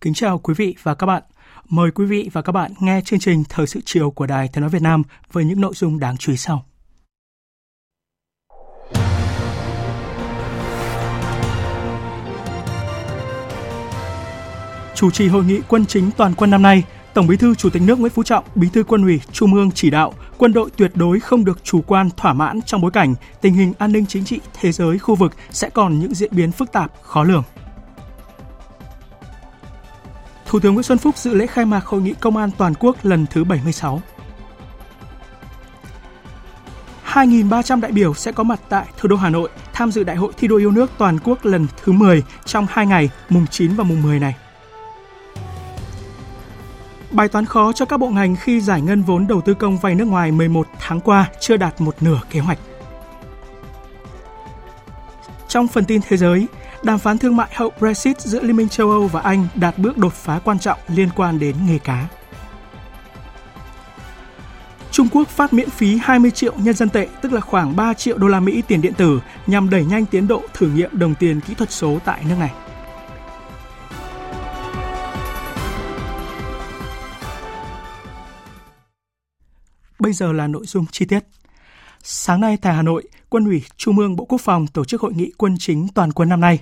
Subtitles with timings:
[0.00, 1.22] Kính chào quý vị và các bạn.
[1.68, 4.60] Mời quý vị và các bạn nghe chương trình Thời sự chiều của Đài Tiếng
[4.60, 6.64] Nói Việt Nam với những nội dung đáng chú ý sau.
[14.94, 16.82] Chủ trì hội nghị quân chính toàn quân năm nay,
[17.14, 19.70] Tổng Bí thư Chủ tịch nước Nguyễn Phú Trọng, Bí thư Quân ủy Trung ương
[19.74, 23.14] chỉ đạo quân đội tuyệt đối không được chủ quan thỏa mãn trong bối cảnh
[23.40, 26.52] tình hình an ninh chính trị thế giới khu vực sẽ còn những diễn biến
[26.52, 27.42] phức tạp, khó lường.
[30.50, 32.96] Thủ tướng Nguyễn Xuân Phúc dự lễ khai mạc Hội nghị Công an Toàn quốc
[33.02, 34.02] lần thứ 76.
[37.06, 40.32] 2.300 đại biểu sẽ có mặt tại thủ đô Hà Nội tham dự Đại hội
[40.36, 43.84] thi đua yêu nước toàn quốc lần thứ 10 trong 2 ngày, mùng 9 và
[43.84, 44.34] mùng 10 này.
[47.10, 49.94] Bài toán khó cho các bộ ngành khi giải ngân vốn đầu tư công vay
[49.94, 52.58] nước ngoài 11 tháng qua chưa đạt một nửa kế hoạch.
[55.48, 56.46] Trong phần tin thế giới,
[56.82, 59.98] đàm phán thương mại hậu Brexit giữa Liên minh châu Âu và Anh đạt bước
[59.98, 62.08] đột phá quan trọng liên quan đến nghề cá.
[64.90, 68.18] Trung Quốc phát miễn phí 20 triệu nhân dân tệ, tức là khoảng 3 triệu
[68.18, 71.40] đô la Mỹ tiền điện tử nhằm đẩy nhanh tiến độ thử nghiệm đồng tiền
[71.40, 72.52] kỹ thuật số tại nước này.
[79.98, 81.24] Bây giờ là nội dung chi tiết.
[82.02, 85.12] Sáng nay tại Hà Nội, Quân ủy Trung ương Bộ Quốc phòng tổ chức hội
[85.14, 86.58] nghị quân chính toàn quân năm nay.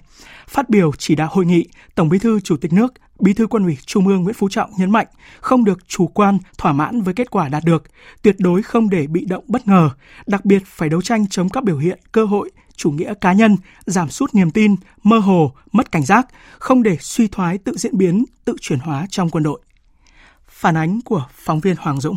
[0.48, 3.64] Phát biểu chỉ đạo hội nghị, Tổng Bí thư Chủ tịch nước, Bí thư Quân
[3.64, 5.06] ủy Trung ương Nguyễn Phú Trọng nhấn mạnh
[5.40, 7.84] không được chủ quan, thỏa mãn với kết quả đạt được,
[8.22, 9.90] tuyệt đối không để bị động bất ngờ,
[10.26, 13.56] đặc biệt phải đấu tranh chống các biểu hiện cơ hội chủ nghĩa cá nhân,
[13.86, 16.28] giảm sút niềm tin, mơ hồ, mất cảnh giác,
[16.58, 19.60] không để suy thoái tự diễn biến, tự chuyển hóa trong quân đội.
[20.48, 22.16] Phản ánh của phóng viên Hoàng Dũng.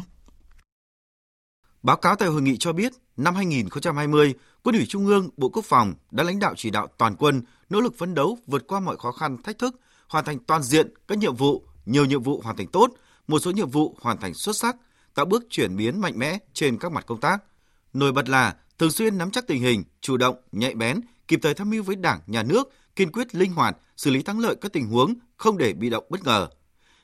[1.83, 4.33] Báo cáo tại hội nghị cho biết, năm 2020,
[4.63, 7.81] Quân ủy Trung ương, Bộ Quốc phòng đã lãnh đạo chỉ đạo toàn quân nỗ
[7.81, 11.17] lực phấn đấu vượt qua mọi khó khăn, thách thức, hoàn thành toàn diện các
[11.17, 12.91] nhiệm vụ, nhiều nhiệm vụ hoàn thành tốt,
[13.27, 14.75] một số nhiệm vụ hoàn thành xuất sắc,
[15.13, 17.43] tạo bước chuyển biến mạnh mẽ trên các mặt công tác.
[17.93, 21.53] Nổi bật là thường xuyên nắm chắc tình hình, chủ động, nhạy bén, kịp thời
[21.53, 24.73] tham mưu với Đảng, Nhà nước, kiên quyết linh hoạt, xử lý thắng lợi các
[24.73, 26.47] tình huống, không để bị động bất ngờ.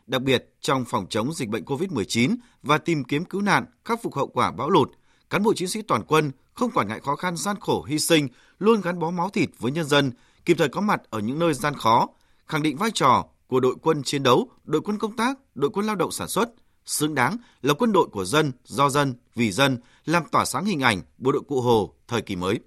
[0.07, 4.15] Đặc biệt, trong phòng chống dịch bệnh COVID-19 và tìm kiếm cứu nạn, khắc phục
[4.15, 4.91] hậu quả bão lụt,
[5.29, 8.27] cán bộ chiến sĩ toàn quân không quản ngại khó khăn gian khổ hy sinh,
[8.59, 10.11] luôn gắn bó máu thịt với nhân dân,
[10.45, 12.07] kịp thời có mặt ở những nơi gian khó,
[12.45, 15.85] khẳng định vai trò của đội quân chiến đấu, đội quân công tác, đội quân
[15.85, 16.49] lao động sản xuất,
[16.85, 20.79] xứng đáng là quân đội của dân, do dân, vì dân, làm tỏa sáng hình
[20.79, 22.59] ảnh bộ đội cụ Hồ thời kỳ mới.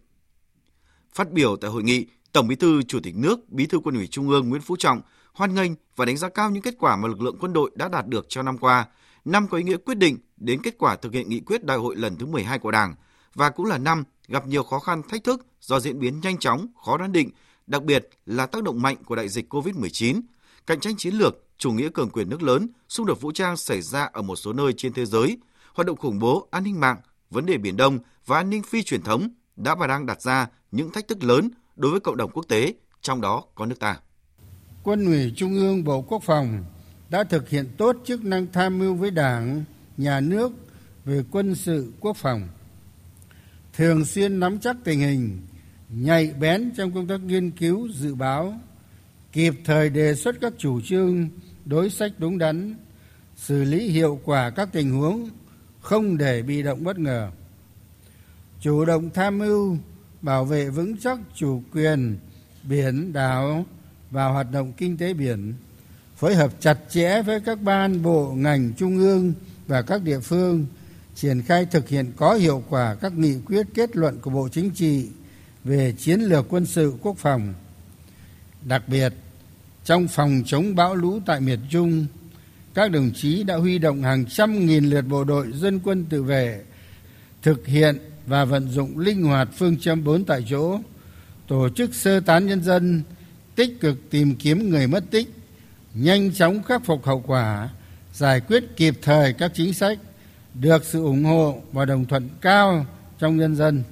[1.12, 4.06] Phát biểu tại hội nghị, Tổng Bí thư Chủ tịch nước, Bí thư Quân ủy
[4.06, 5.00] Trung ương Nguyễn Phú Trọng
[5.32, 7.88] hoan nghênh và đánh giá cao những kết quả mà lực lượng quân đội đã
[7.88, 8.86] đạt được trong năm qua,
[9.24, 11.96] năm có ý nghĩa quyết định đến kết quả thực hiện nghị quyết đại hội
[11.96, 12.94] lần thứ 12 của Đảng
[13.34, 16.66] và cũng là năm gặp nhiều khó khăn thách thức do diễn biến nhanh chóng,
[16.84, 17.30] khó đoán định,
[17.66, 20.20] đặc biệt là tác động mạnh của đại dịch COVID-19,
[20.66, 23.82] cạnh tranh chiến lược, chủ nghĩa cường quyền nước lớn, xung đột vũ trang xảy
[23.82, 25.38] ra ở một số nơi trên thế giới,
[25.74, 28.82] hoạt động khủng bố, an ninh mạng, vấn đề Biển Đông và an ninh phi
[28.82, 32.30] truyền thống đã và đang đặt ra những thách thức lớn đối với cộng đồng
[32.30, 33.96] quốc tế, trong đó có nước ta.
[34.82, 36.64] Quân ủy Trung ương Bộ Quốc phòng
[37.10, 39.64] đã thực hiện tốt chức năng tham mưu với Đảng,
[39.96, 40.52] Nhà nước
[41.04, 42.48] về quân sự quốc phòng,
[43.72, 45.40] thường xuyên nắm chắc tình hình,
[45.88, 48.60] nhạy bén trong công tác nghiên cứu, dự báo,
[49.32, 51.28] kịp thời đề xuất các chủ trương,
[51.64, 52.74] đối sách đúng đắn,
[53.36, 55.30] xử lý hiệu quả các tình huống,
[55.80, 57.30] không để bị động bất ngờ.
[58.60, 59.76] Chủ động tham mưu,
[60.22, 62.18] bảo vệ vững chắc chủ quyền
[62.62, 63.64] biển đảo
[64.10, 65.54] và hoạt động kinh tế biển,
[66.16, 69.32] phối hợp chặt chẽ với các ban, bộ, ngành, trung ương
[69.66, 70.66] và các địa phương,
[71.14, 74.70] triển khai thực hiện có hiệu quả các nghị quyết kết luận của bộ chính
[74.70, 75.08] trị
[75.64, 77.54] về chiến lược quân sự quốc phòng.
[78.64, 79.12] Đặc biệt,
[79.84, 82.06] trong phòng chống bão lũ tại miền trung,
[82.74, 86.22] các đồng chí đã huy động hàng trăm nghìn lượt bộ đội dân quân tự
[86.22, 86.62] vệ,
[87.42, 90.80] thực hiện và vận dụng linh hoạt phương châm bốn tại chỗ,
[91.48, 93.02] tổ chức sơ tán nhân dân
[93.60, 95.34] tích cực tìm kiếm người mất tích,
[95.94, 97.68] nhanh chóng khắc phục hậu quả,
[98.12, 99.98] giải quyết kịp thời các chính sách,
[100.54, 102.86] được sự ủng hộ và đồng thuận cao
[103.18, 103.82] trong nhân dân.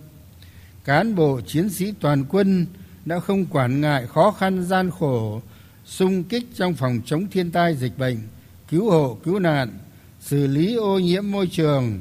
[0.84, 2.66] Cán bộ chiến sĩ toàn quân
[3.04, 5.42] đã không quản ngại khó khăn gian khổ,
[5.84, 8.18] sung kích trong phòng chống thiên tai dịch bệnh,
[8.68, 9.78] cứu hộ, cứu nạn,
[10.20, 12.00] xử lý ô nhiễm môi trường.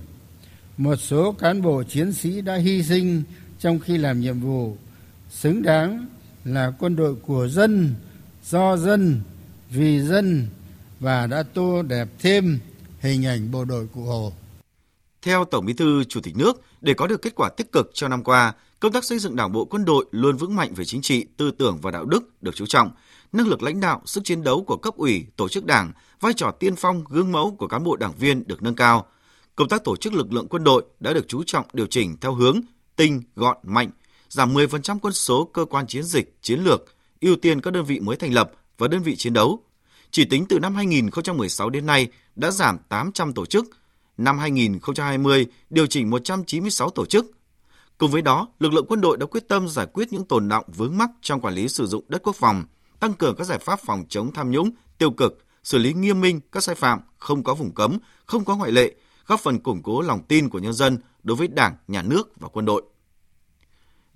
[0.77, 3.23] Một số cán bộ chiến sĩ đã hy sinh
[3.59, 4.77] trong khi làm nhiệm vụ,
[5.29, 6.07] xứng đáng
[6.47, 7.95] là quân đội của dân
[8.43, 9.21] do dân
[9.69, 10.47] vì dân
[10.99, 12.59] và đã tô đẹp thêm
[12.99, 14.33] hình ảnh bộ đội cụ Hồ.
[15.21, 18.09] Theo Tổng Bí thư Chủ tịch nước, để có được kết quả tích cực trong
[18.09, 21.01] năm qua, công tác xây dựng Đảng bộ quân đội luôn vững mạnh về chính
[21.01, 22.91] trị, tư tưởng và đạo đức được chú trọng,
[23.33, 26.51] năng lực lãnh đạo, sức chiến đấu của cấp ủy, tổ chức Đảng, vai trò
[26.51, 29.05] tiên phong, gương mẫu của cán bộ đảng viên được nâng cao.
[29.55, 32.33] Công tác tổ chức lực lượng quân đội đã được chú trọng điều chỉnh theo
[32.33, 32.61] hướng
[32.95, 33.91] tinh, gọn, mạnh,
[34.29, 37.99] giảm 10% quân số cơ quan chiến dịch, chiến lược, ưu tiên các đơn vị
[37.99, 39.63] mới thành lập và đơn vị chiến đấu.
[40.11, 43.65] Chỉ tính từ năm 2016 đến nay đã giảm 800 tổ chức,
[44.17, 47.31] năm 2020 điều chỉnh 196 tổ chức.
[47.97, 50.65] Cùng với đó, lực lượng quân đội đã quyết tâm giải quyết những tồn động
[50.75, 52.63] vướng mắc trong quản lý sử dụng đất quốc phòng,
[52.99, 56.39] tăng cường các giải pháp phòng chống tham nhũng, tiêu cực, xử lý nghiêm minh
[56.51, 58.95] các sai phạm, không có vùng cấm, không có ngoại lệ,
[59.27, 62.47] góp phần củng cố lòng tin của nhân dân đối với Đảng, Nhà nước và
[62.47, 62.83] quân đội.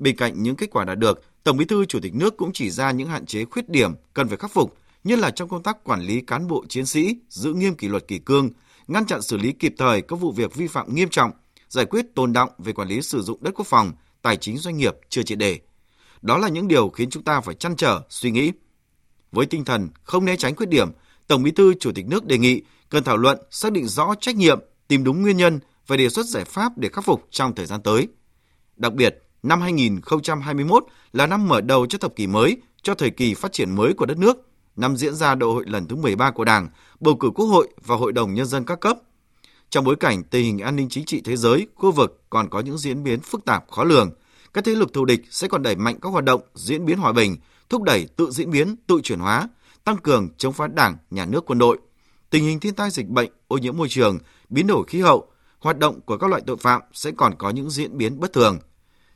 [0.01, 2.69] Bên cạnh những kết quả đạt được, Tổng Bí thư Chủ tịch nước cũng chỉ
[2.69, 5.83] ra những hạn chế khuyết điểm cần phải khắc phục, nhất là trong công tác
[5.83, 8.49] quản lý cán bộ chiến sĩ, giữ nghiêm kỷ luật kỷ cương,
[8.87, 11.31] ngăn chặn xử lý kịp thời các vụ việc vi phạm nghiêm trọng,
[11.69, 14.77] giải quyết tồn động về quản lý sử dụng đất quốc phòng, tài chính doanh
[14.77, 15.59] nghiệp chưa triệt đề.
[16.21, 18.51] Đó là những điều khiến chúng ta phải chăn trở, suy nghĩ.
[19.31, 20.91] Với tinh thần không né tránh khuyết điểm,
[21.27, 24.35] Tổng Bí thư Chủ tịch nước đề nghị cần thảo luận, xác định rõ trách
[24.35, 27.65] nhiệm, tìm đúng nguyên nhân và đề xuất giải pháp để khắc phục trong thời
[27.65, 28.07] gian tới.
[28.77, 33.33] Đặc biệt, năm 2021 là năm mở đầu cho thập kỷ mới, cho thời kỳ
[33.33, 34.37] phát triển mới của đất nước,
[34.75, 37.95] năm diễn ra đại hội lần thứ 13 của Đảng, bầu cử Quốc hội và
[37.95, 38.97] Hội đồng Nhân dân các cấp.
[39.69, 42.59] Trong bối cảnh tình hình an ninh chính trị thế giới, khu vực còn có
[42.59, 44.11] những diễn biến phức tạp khó lường,
[44.53, 47.13] các thế lực thù địch sẽ còn đẩy mạnh các hoạt động diễn biến hòa
[47.13, 47.37] bình,
[47.69, 49.49] thúc đẩy tự diễn biến, tự chuyển hóa,
[49.83, 51.77] tăng cường chống phá đảng, nhà nước quân đội.
[52.29, 54.17] Tình hình thiên tai dịch bệnh, ô nhiễm môi trường,
[54.49, 55.27] biến đổi khí hậu,
[55.59, 58.59] hoạt động của các loại tội phạm sẽ còn có những diễn biến bất thường.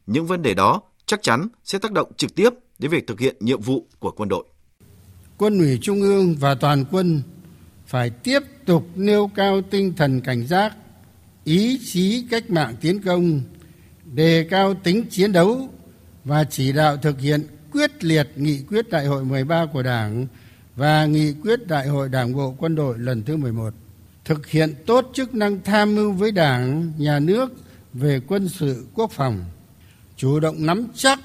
[0.07, 2.49] Những vấn đề đó chắc chắn sẽ tác động trực tiếp
[2.79, 4.45] đến việc thực hiện nhiệm vụ của quân đội.
[5.37, 7.21] Quân ủy Trung ương và toàn quân
[7.87, 10.75] phải tiếp tục nêu cao tinh thần cảnh giác,
[11.43, 13.41] ý chí cách mạng tiến công,
[14.13, 15.69] đề cao tính chiến đấu
[16.23, 20.27] và chỉ đạo thực hiện quyết liệt nghị quyết đại hội 13 của Đảng
[20.75, 23.73] và nghị quyết đại hội Đảng bộ quân đội lần thứ 11.
[24.25, 27.53] Thực hiện tốt chức năng tham mưu với Đảng, nhà nước
[27.93, 29.45] về quân sự quốc phòng,
[30.17, 31.19] chủ động nắm chắc,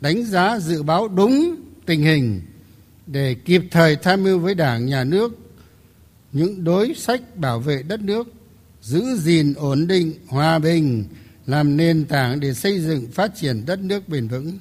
[0.00, 2.42] đánh giá dự báo đúng tình hình
[3.06, 5.38] để kịp thời tham mưu với Đảng, nhà nước
[6.32, 8.28] những đối sách bảo vệ đất nước,
[8.82, 11.04] giữ gìn ổn định, hòa bình,
[11.46, 14.58] làm nền tảng để xây dựng phát triển đất nước bền vững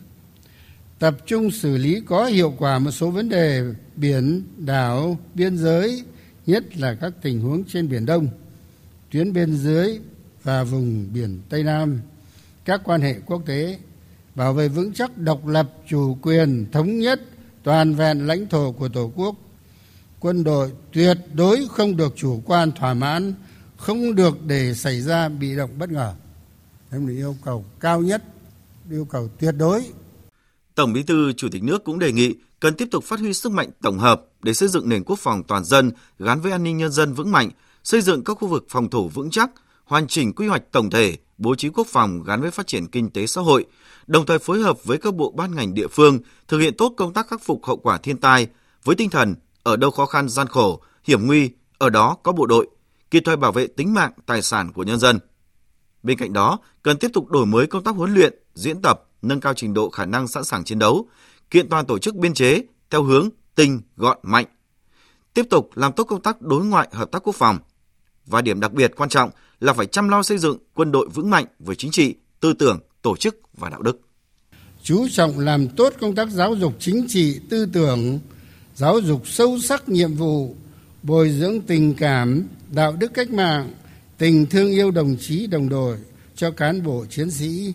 [0.99, 3.63] tập trung xử lý có hiệu quả một số vấn đề
[3.95, 6.03] biển đảo biên giới
[6.45, 8.27] nhất là các tình huống trên biển đông
[9.11, 9.99] tuyến biên giới
[10.43, 11.99] và vùng biển tây nam
[12.65, 13.79] các quan hệ quốc tế
[14.35, 17.21] bảo vệ vững chắc độc lập chủ quyền thống nhất
[17.63, 19.35] toàn vẹn lãnh thổ của tổ quốc.
[20.19, 23.33] Quân đội tuyệt đối không được chủ quan thỏa mãn
[23.77, 26.13] không được để xảy ra bị động bất ngờ.
[26.91, 28.23] Đây là yêu cầu cao nhất
[28.91, 29.83] yêu cầu tuyệt đối.
[30.75, 33.51] Tổng Bí thư Chủ tịch nước cũng đề nghị cần tiếp tục phát huy sức
[33.51, 36.77] mạnh tổng hợp để xây dựng nền quốc phòng toàn dân gắn với an ninh
[36.77, 37.49] nhân dân vững mạnh,
[37.83, 39.49] xây dựng các khu vực phòng thủ vững chắc,
[39.85, 43.09] hoàn chỉnh quy hoạch tổng thể, bố trí quốc phòng gắn với phát triển kinh
[43.09, 43.65] tế xã hội,
[44.07, 47.13] đồng thời phối hợp với các bộ ban ngành địa phương thực hiện tốt công
[47.13, 48.47] tác khắc phục hậu quả thiên tai
[48.83, 52.45] với tinh thần ở đâu khó khăn gian khổ, hiểm nguy, ở đó có bộ
[52.45, 52.67] đội,
[53.11, 55.19] kịp thời bảo vệ tính mạng, tài sản của nhân dân.
[56.03, 59.39] Bên cạnh đó, cần tiếp tục đổi mới công tác huấn luyện, diễn tập, nâng
[59.39, 61.09] cao trình độ khả năng sẵn sàng chiến đấu,
[61.49, 64.45] kiện toàn tổ chức biên chế theo hướng tinh, gọn, mạnh.
[65.33, 67.59] Tiếp tục làm tốt công tác đối ngoại hợp tác quốc phòng.
[68.25, 69.29] Và điểm đặc biệt quan trọng
[69.59, 72.79] là phải chăm lo xây dựng quân đội vững mạnh về chính trị, tư tưởng,
[73.01, 74.01] tổ chức và đạo đức.
[74.83, 78.19] Chú trọng làm tốt công tác giáo dục chính trị, tư tưởng,
[78.75, 80.55] giáo dục sâu sắc nhiệm vụ,
[81.03, 83.73] bồi dưỡng tình cảm, đạo đức cách mạng,
[84.17, 85.97] tình thương yêu đồng chí đồng đội
[86.35, 87.73] cho cán bộ chiến sĩ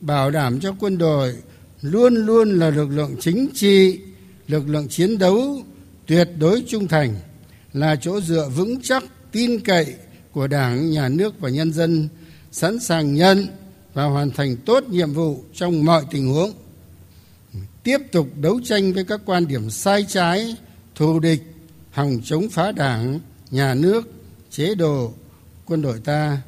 [0.00, 1.34] bảo đảm cho quân đội
[1.82, 4.00] luôn luôn là lực lượng chính trị
[4.48, 5.62] lực lượng chiến đấu
[6.06, 7.16] tuyệt đối trung thành
[7.72, 9.04] là chỗ dựa vững chắc
[9.36, 9.94] tin cậy
[10.32, 12.08] của đảng, nhà nước và nhân dân,
[12.52, 13.46] sẵn sàng nhận
[13.94, 16.52] và hoàn thành tốt nhiệm vụ trong mọi tình huống.
[17.82, 20.56] Tiếp tục đấu tranh với các quan điểm sai trái,
[20.94, 21.42] thù địch,
[21.90, 24.08] hòng chống phá đảng, nhà nước,
[24.50, 25.12] chế độ,
[25.66, 26.42] quân đội ta.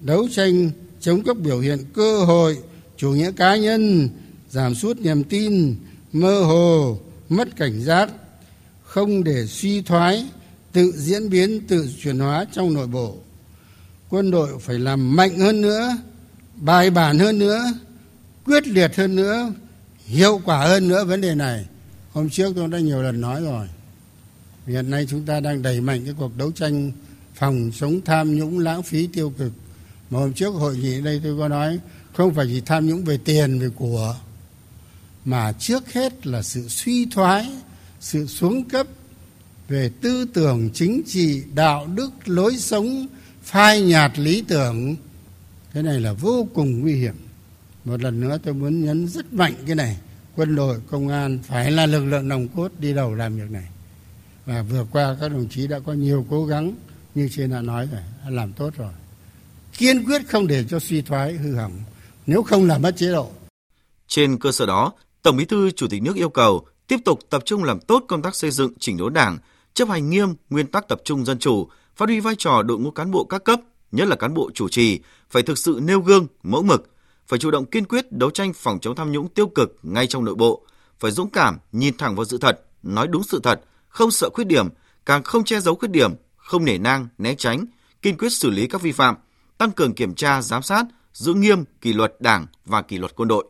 [0.00, 2.58] Đấu tranh chống các biểu hiện cơ hội,
[2.96, 4.08] chủ nghĩa cá nhân,
[4.50, 5.76] giảm sút niềm tin,
[6.12, 8.10] mơ hồ, mất cảnh giác,
[8.82, 10.26] không để suy thoái
[10.76, 13.16] tự diễn biến, tự chuyển hóa trong nội bộ.
[14.08, 15.96] Quân đội phải làm mạnh hơn nữa,
[16.56, 17.64] bài bản hơn nữa,
[18.44, 19.52] quyết liệt hơn nữa,
[20.04, 21.66] hiệu quả hơn nữa vấn đề này.
[22.12, 23.66] Hôm trước tôi đã nhiều lần nói rồi.
[24.66, 26.92] Hiện nay chúng ta đang đẩy mạnh cái cuộc đấu tranh
[27.34, 29.52] phòng chống tham nhũng lãng phí tiêu cực.
[30.10, 31.78] Mà hôm trước hội nghị đây tôi có nói,
[32.12, 34.16] không phải chỉ tham nhũng về tiền, về của,
[35.24, 37.52] mà trước hết là sự suy thoái,
[38.00, 38.86] sự xuống cấp
[39.68, 43.06] về tư tưởng chính trị, đạo đức, lối sống,
[43.42, 44.96] phai nhạt lý tưởng.
[45.74, 47.14] Cái này là vô cùng nguy hiểm.
[47.84, 49.96] Một lần nữa tôi muốn nhấn rất mạnh cái này.
[50.36, 53.68] Quân đội, công an phải là lực lượng nòng cốt đi đầu làm việc này.
[54.46, 56.74] Và vừa qua các đồng chí đã có nhiều cố gắng,
[57.14, 58.92] như trên đã nói rồi, đã làm tốt rồi.
[59.78, 61.80] Kiên quyết không để cho suy thoái hư hỏng,
[62.26, 63.30] nếu không là mất chế độ.
[64.08, 64.92] Trên cơ sở đó,
[65.22, 68.22] tổng bí thư chủ tịch nước yêu cầu tiếp tục tập trung làm tốt công
[68.22, 69.38] tác xây dựng, chỉnh đốn đảng
[69.76, 72.90] chấp hành nghiêm nguyên tắc tập trung dân chủ phát huy vai trò đội ngũ
[72.90, 73.60] cán bộ các cấp
[73.92, 76.90] nhất là cán bộ chủ trì phải thực sự nêu gương mẫu mực
[77.26, 80.24] phải chủ động kiên quyết đấu tranh phòng chống tham nhũng tiêu cực ngay trong
[80.24, 80.66] nội bộ,
[81.00, 84.44] phải dũng cảm nhìn thẳng vào sự thật, nói đúng sự thật, không sợ khuyết
[84.44, 84.68] điểm,
[85.06, 87.66] càng không che giấu khuyết điểm, không nể nang, né tránh,
[88.02, 89.14] kiên quyết xử lý các vi phạm,
[89.58, 93.28] tăng cường kiểm tra, giám sát, giữ nghiêm kỷ luật Đảng và kỷ luật quân
[93.28, 93.44] đội.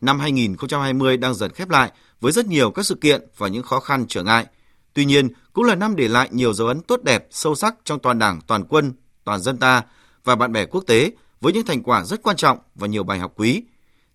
[0.00, 3.80] Năm 2020 đang dần khép lại với rất nhiều các sự kiện và những khó
[3.80, 4.46] khăn trở ngại.
[4.96, 7.98] Tuy nhiên, cũng là năm để lại nhiều dấu ấn tốt đẹp, sâu sắc trong
[7.98, 8.92] toàn Đảng, toàn quân,
[9.24, 9.82] toàn dân ta
[10.24, 11.10] và bạn bè quốc tế
[11.40, 13.62] với những thành quả rất quan trọng và nhiều bài học quý.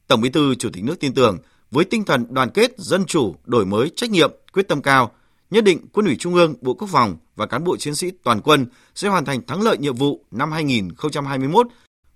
[0.07, 1.37] Tổng Bí thư Chủ tịch nước tin tưởng
[1.71, 5.11] với tinh thần đoàn kết, dân chủ, đổi mới, trách nhiệm, quyết tâm cao,
[5.51, 8.41] nhất định Quân ủy Trung ương, Bộ Quốc phòng và cán bộ chiến sĩ toàn
[8.41, 11.67] quân sẽ hoàn thành thắng lợi nhiệm vụ năm 2021,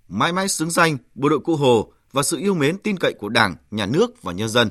[0.08, 3.30] mãi mãi xứng danh bộ đội Cụ Hồ và sự yêu mến tin cậy của
[3.30, 4.70] Đảng, Nhà nước và nhân dân.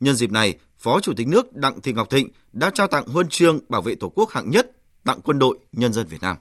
[0.00, 3.28] Nhân dịp này, Phó Chủ tịch nước Đặng Thị Ngọc Thịnh đã trao tặng huân
[3.28, 4.70] chương bảo vệ Tổ quốc hạng nhất
[5.04, 6.36] tặng quân đội nhân dân Việt Nam.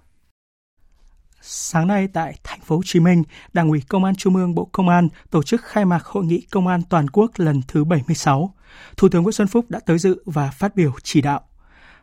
[1.42, 3.24] Sáng nay tại thành phố Hồ Chí Minh,
[3.54, 6.42] Đảng ủy Công an Trung ương Bộ Công an tổ chức khai mạc hội nghị
[6.52, 8.56] công an toàn quốc lần thứ 76.
[8.98, 11.42] Thủ tướng Nguyễn Xuân Phúc đã tới dự và phát biểu chỉ đạo.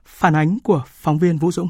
[0.05, 1.69] Phản ánh của phóng viên Vũ Dũng.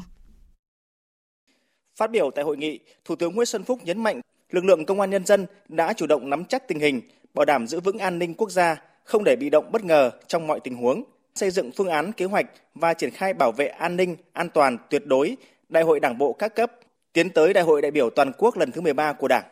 [1.95, 4.99] Phát biểu tại hội nghị, Thủ tướng Nguyễn Xuân Phúc nhấn mạnh lực lượng công
[4.99, 7.01] an nhân dân đã chủ động nắm chắc tình hình,
[7.33, 10.47] bảo đảm giữ vững an ninh quốc gia, không để bị động bất ngờ trong
[10.47, 11.03] mọi tình huống,
[11.35, 14.77] xây dựng phương án kế hoạch và triển khai bảo vệ an ninh, an toàn
[14.89, 15.37] tuyệt đối
[15.69, 16.71] Đại hội Đảng bộ các cấp
[17.13, 19.43] tiến tới Đại hội đại biểu toàn quốc lần thứ 13 của Đảng.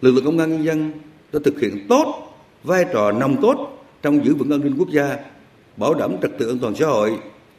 [0.00, 0.92] Lực lượng công an nhân dân
[1.32, 3.56] đã thực hiện tốt vai trò nòng cốt
[4.02, 5.16] trong giữ vững an ninh quốc gia,
[5.76, 7.18] bảo đảm trật tự an toàn xã hội,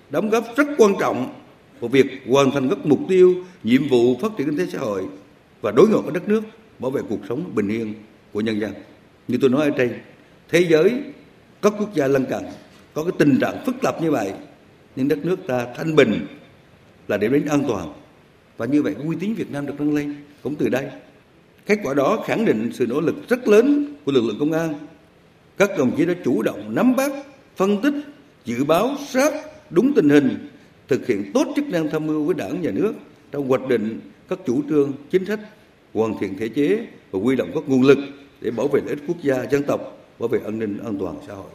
[0.09, 1.33] đóng góp rất quan trọng
[1.79, 5.05] vào việc hoàn thành các mục tiêu, nhiệm vụ phát triển kinh tế xã hội
[5.61, 6.41] và đối ngoại của đất nước,
[6.79, 7.93] bảo vệ cuộc sống bình yên
[8.33, 8.73] của nhân dân.
[9.27, 9.99] Như tôi nói ở trên,
[10.49, 11.01] thế giới,
[11.61, 12.43] các quốc gia lân cận
[12.93, 14.33] có cái tình trạng phức tạp như vậy,
[14.95, 16.27] nhưng đất nước ta thanh bình
[17.07, 17.93] là điểm đến an toàn
[18.57, 20.85] và như vậy uy tín Việt Nam được nâng lên cũng từ đây.
[21.65, 24.73] Kết quả đó khẳng định sự nỗ lực rất lớn của lực lượng công an.
[25.57, 27.11] Các đồng chí đã chủ động nắm bắt,
[27.55, 27.93] phân tích,
[28.45, 29.33] dự báo sát
[29.69, 30.49] đúng tình hình,
[30.87, 32.93] thực hiện tốt chức năng tham mưu với đảng nhà nước
[33.31, 35.39] trong hoạch định các chủ trương, chính sách,
[35.93, 37.97] hoàn thiện thể chế và quy động các nguồn lực
[38.41, 41.15] để bảo vệ lợi ích quốc gia, dân tộc, bảo vệ an ninh an toàn
[41.27, 41.51] xã hội.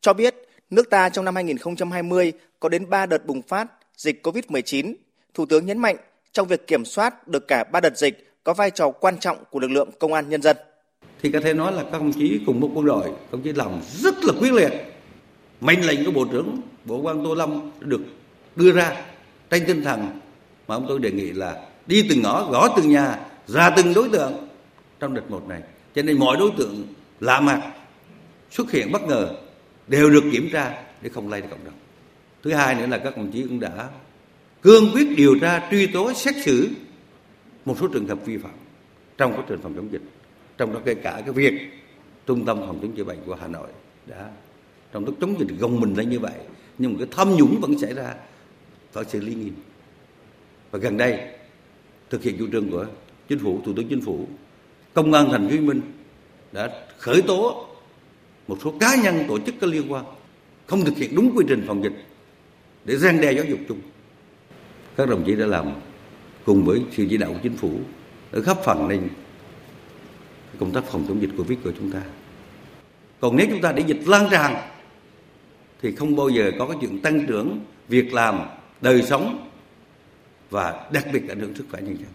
[0.00, 0.34] Cho biết,
[0.70, 3.66] nước ta trong năm 2020 có đến 3 đợt bùng phát
[3.96, 4.94] dịch COVID-19
[5.34, 5.96] Thủ tướng nhấn mạnh
[6.32, 9.60] trong việc kiểm soát được cả ba đợt dịch có vai trò quan trọng của
[9.60, 10.56] lực lượng công an nhân dân.
[11.22, 13.52] Thì có thể nói là các đồng chí cùng một quân đội, các đồng chí
[13.52, 14.72] làm rất là quyết liệt.
[15.60, 18.00] Mệnh lệnh của Bộ trưởng Bộ quan Tô Lâm được
[18.56, 19.04] đưa ra
[19.50, 20.20] trên tinh thần
[20.68, 24.08] mà ông tôi đề nghị là đi từng ngõ, gõ từng nhà, ra từng đối
[24.08, 24.48] tượng
[25.00, 25.62] trong đợt một này.
[25.94, 26.86] Cho nên mọi đối tượng
[27.22, 27.72] lạ mặt,
[28.50, 29.36] xuất hiện bất ngờ,
[29.86, 31.74] đều được kiểm tra để không lây ra cộng đồng.
[32.42, 33.88] Thứ hai nữa là các đồng chí cũng đã
[34.62, 36.68] cương quyết điều tra, truy tố, xét xử
[37.64, 38.52] một số trường hợp vi phạm
[39.18, 40.02] trong quá trình phòng chống dịch
[40.58, 41.52] trong đó kể cả cái việc
[42.26, 43.68] trung tâm phòng chống chữa bệnh của hà nội
[44.06, 44.30] đã,
[44.92, 46.38] trong lúc chống dịch gồng mình lên như vậy,
[46.78, 48.14] nhưng mà cái tham nhũng vẫn xảy ra,
[48.92, 49.54] phải xử lý nghiêm
[50.70, 51.20] và gần đây
[52.10, 52.86] thực hiện chủ trương của
[53.28, 54.26] chính phủ, thủ tướng chính phủ,
[54.94, 55.80] công an thành phố hồ chí minh
[56.52, 57.66] đã khởi tố
[58.48, 60.04] một số cá nhân tổ chức có liên quan
[60.66, 62.04] không thực hiện đúng quy trình phòng dịch
[62.84, 63.80] để răng đe giáo dục chung
[64.96, 65.72] các đồng chí đã làm
[66.44, 67.70] cùng với sự chỉ đạo của chính phủ
[68.32, 69.08] ở khắp phần lên
[70.58, 72.02] công tác phòng chống dịch covid của chúng ta
[73.22, 74.54] Còn nếu chúng ta để dịch lan tràn
[75.82, 78.40] thì không bao giờ có cái chuyện tăng trưởng việc làm,
[78.80, 79.48] đời sống
[80.50, 82.08] và đặc biệt ảnh hưởng sức khỏe nhân dân.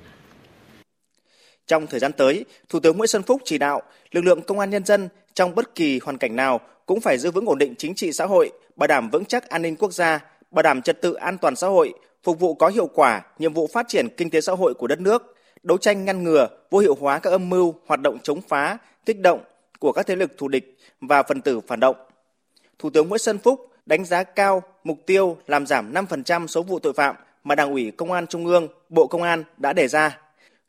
[1.68, 3.82] Trong thời gian tới, Thủ tướng Nguyễn Xuân Phúc chỉ đạo
[4.12, 7.32] lực lượng công an nhân dân trong bất kỳ hoàn cảnh nào cũng phải giữ
[7.32, 10.20] vững ổn định chính trị xã hội, bảo đảm vững chắc an ninh quốc gia,
[10.52, 11.94] bảo đảm trật tự an toàn xã hội,
[12.24, 15.00] phục vụ có hiệu quả nhiệm vụ phát triển kinh tế xã hội của đất
[15.00, 18.78] nước, đấu tranh ngăn ngừa, vô hiệu hóa các âm mưu, hoạt động chống phá,
[19.06, 19.44] kích động
[19.80, 21.96] của các thế lực thù địch và phần tử phản động.
[22.80, 26.80] Thủ tướng Nguyễn Xuân Phúc đánh giá cao mục tiêu làm giảm 5% số vụ
[26.80, 30.18] tội phạm mà Đảng ủy Công an Trung ương, Bộ Công an đã đề ra.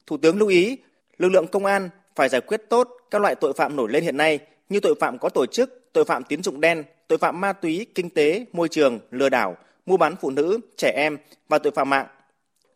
[0.06, 0.78] Thủ tướng lưu ý
[1.18, 4.16] lực lượng công an phải giải quyết tốt các loại tội phạm nổi lên hiện
[4.16, 7.52] nay như tội phạm có tổ chức, tội phạm tín dụng đen, tội phạm ma
[7.52, 9.56] túy, kinh tế, môi trường, lừa đảo,
[9.86, 12.06] mua bán phụ nữ, trẻ em và tội phạm mạng.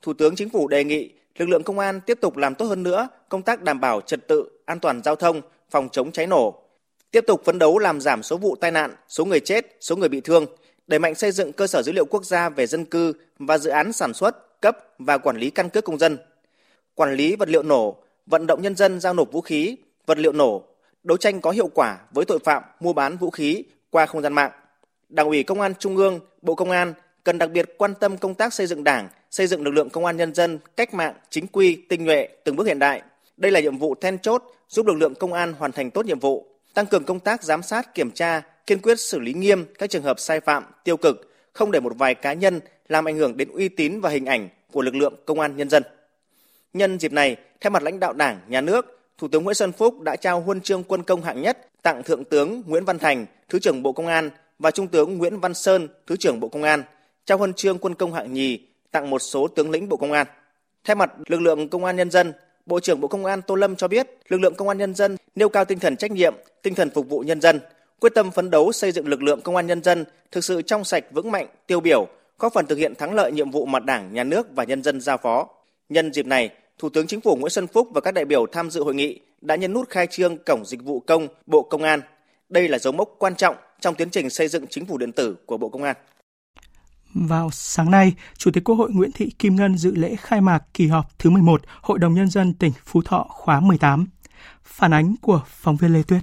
[0.03, 2.83] Thủ tướng Chính phủ đề nghị lực lượng công an tiếp tục làm tốt hơn
[2.83, 6.63] nữa công tác đảm bảo trật tự, an toàn giao thông, phòng chống cháy nổ.
[7.11, 10.09] Tiếp tục phấn đấu làm giảm số vụ tai nạn, số người chết, số người
[10.09, 10.47] bị thương,
[10.87, 13.71] đẩy mạnh xây dựng cơ sở dữ liệu quốc gia về dân cư và dự
[13.71, 16.19] án sản xuất, cấp và quản lý căn cước công dân.
[16.95, 19.77] Quản lý vật liệu nổ, vận động nhân dân giao nộp vũ khí,
[20.07, 20.65] vật liệu nổ,
[21.05, 24.33] đấu tranh có hiệu quả với tội phạm mua bán vũ khí qua không gian
[24.33, 24.51] mạng.
[25.09, 28.35] Đảng ủy Công an Trung ương, Bộ Công an cần đặc biệt quan tâm công
[28.35, 31.47] tác xây dựng Đảng, xây dựng lực lượng công an nhân dân cách mạng, chính
[31.47, 33.03] quy, tinh nhuệ, từng bước hiện đại.
[33.37, 36.19] Đây là nhiệm vụ then chốt giúp lực lượng công an hoàn thành tốt nhiệm
[36.19, 39.91] vụ, tăng cường công tác giám sát, kiểm tra, kiên quyết xử lý nghiêm các
[39.91, 43.37] trường hợp sai phạm, tiêu cực, không để một vài cá nhân làm ảnh hưởng
[43.37, 45.83] đến uy tín và hình ảnh của lực lượng công an nhân dân.
[46.73, 50.01] Nhân dịp này, thay mặt lãnh đạo Đảng, Nhà nước, Thủ tướng Nguyễn Xuân Phúc
[50.01, 53.59] đã trao huân chương quân công hạng nhất tặng Thượng tướng Nguyễn Văn Thành, Thứ
[53.59, 56.83] trưởng Bộ Công an và Trung tướng Nguyễn Văn Sơn, Thứ trưởng Bộ Công an,
[57.25, 58.59] trao huân chương quân công hạng nhì
[58.91, 60.27] tặng một số tướng lĩnh Bộ Công an.
[60.85, 62.33] Thay mặt lực lượng Công an Nhân dân,
[62.67, 65.17] Bộ trưởng Bộ Công an Tô Lâm cho biết, lực lượng Công an Nhân dân
[65.35, 67.61] nêu cao tinh thần trách nhiệm, tinh thần phục vụ nhân dân,
[68.01, 70.85] quyết tâm phấn đấu xây dựng lực lượng Công an Nhân dân thực sự trong
[70.85, 72.07] sạch vững mạnh, tiêu biểu,
[72.39, 75.01] góp phần thực hiện thắng lợi nhiệm vụ mà Đảng, Nhà nước và nhân dân
[75.01, 75.49] giao phó.
[75.89, 76.51] Nhân dịp này,
[76.83, 79.21] Thủ tướng Chính phủ Nguyễn Xuân Phúc và các đại biểu tham dự hội nghị
[79.41, 82.01] đã nhấn nút khai trương Cổng Dịch vụ Công Bộ Công an.
[82.49, 85.37] Đây là dấu mốc quan trọng trong tiến trình xây dựng chính phủ điện tử
[85.47, 85.97] của Bộ Công an.
[87.15, 90.65] Vào sáng nay, Chủ tịch Quốc hội Nguyễn Thị Kim Ngân dự lễ khai mạc
[90.75, 94.07] kỳ họp thứ 11 Hội đồng Nhân dân tỉnh Phú Thọ khóa 18.
[94.65, 96.23] Phản ánh của phóng viên Lê Tuyết.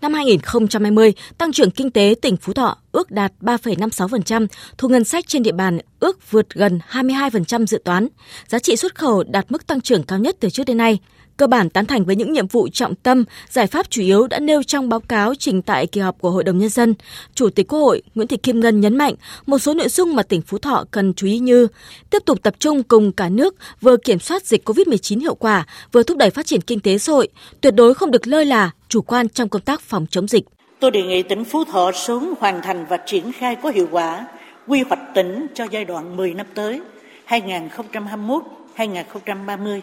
[0.00, 4.46] Năm 2020, tăng trưởng kinh tế tỉnh Phú Thọ ước đạt 3,56%,
[4.78, 8.08] thu ngân sách trên địa bàn ước vượt gần 22% dự toán.
[8.48, 10.98] Giá trị xuất khẩu đạt mức tăng trưởng cao nhất từ trước đến nay
[11.40, 14.38] cơ bản tán thành với những nhiệm vụ trọng tâm, giải pháp chủ yếu đã
[14.38, 16.94] nêu trong báo cáo trình tại kỳ họp của Hội đồng Nhân dân.
[17.34, 19.14] Chủ tịch Quốc hội Nguyễn Thị Kim Ngân nhấn mạnh
[19.46, 21.66] một số nội dung mà tỉnh Phú Thọ cần chú ý như
[22.10, 26.02] tiếp tục tập trung cùng cả nước vừa kiểm soát dịch COVID-19 hiệu quả, vừa
[26.02, 27.28] thúc đẩy phát triển kinh tế xã hội,
[27.60, 30.44] tuyệt đối không được lơi là, chủ quan trong công tác phòng chống dịch.
[30.80, 34.26] Tôi đề nghị tỉnh Phú Thọ sớm hoàn thành và triển khai có hiệu quả
[34.66, 36.80] quy hoạch tỉnh cho giai đoạn 10 năm tới
[37.28, 39.80] 2021-2030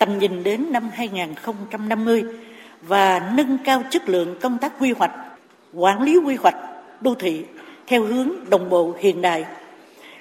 [0.00, 2.24] tầm nhìn đến năm 2050
[2.82, 5.10] và nâng cao chất lượng công tác quy hoạch,
[5.74, 6.56] quản lý quy hoạch
[7.00, 7.44] đô thị
[7.86, 9.44] theo hướng đồng bộ hiện đại.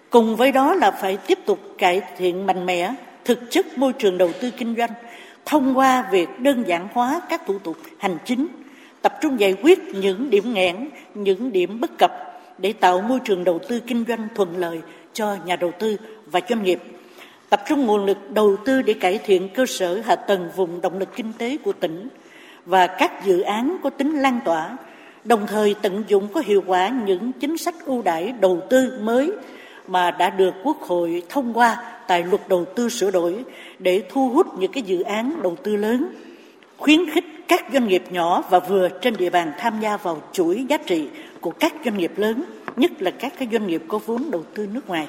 [0.09, 2.93] Cùng với đó là phải tiếp tục cải thiện mạnh mẽ
[3.25, 4.91] thực chất môi trường đầu tư kinh doanh
[5.45, 8.47] thông qua việc đơn giản hóa các thủ tục hành chính,
[9.01, 12.11] tập trung giải quyết những điểm nghẽn, những điểm bất cập
[12.57, 14.81] để tạo môi trường đầu tư kinh doanh thuận lợi
[15.13, 15.97] cho nhà đầu tư
[16.31, 16.79] và doanh nghiệp
[17.49, 20.99] tập trung nguồn lực đầu tư để cải thiện cơ sở hạ tầng vùng động
[20.99, 22.07] lực kinh tế của tỉnh
[22.65, 24.77] và các dự án có tính lan tỏa,
[25.23, 29.31] đồng thời tận dụng có hiệu quả những chính sách ưu đãi đầu tư mới
[29.87, 33.45] mà đã được Quốc hội thông qua tại luật đầu tư sửa đổi
[33.79, 36.09] để thu hút những cái dự án đầu tư lớn,
[36.77, 40.65] khuyến khích các doanh nghiệp nhỏ và vừa trên địa bàn tham gia vào chuỗi
[40.69, 41.07] giá trị
[41.41, 42.43] của các doanh nghiệp lớn,
[42.75, 45.07] nhất là các cái doanh nghiệp có vốn đầu tư nước ngoài.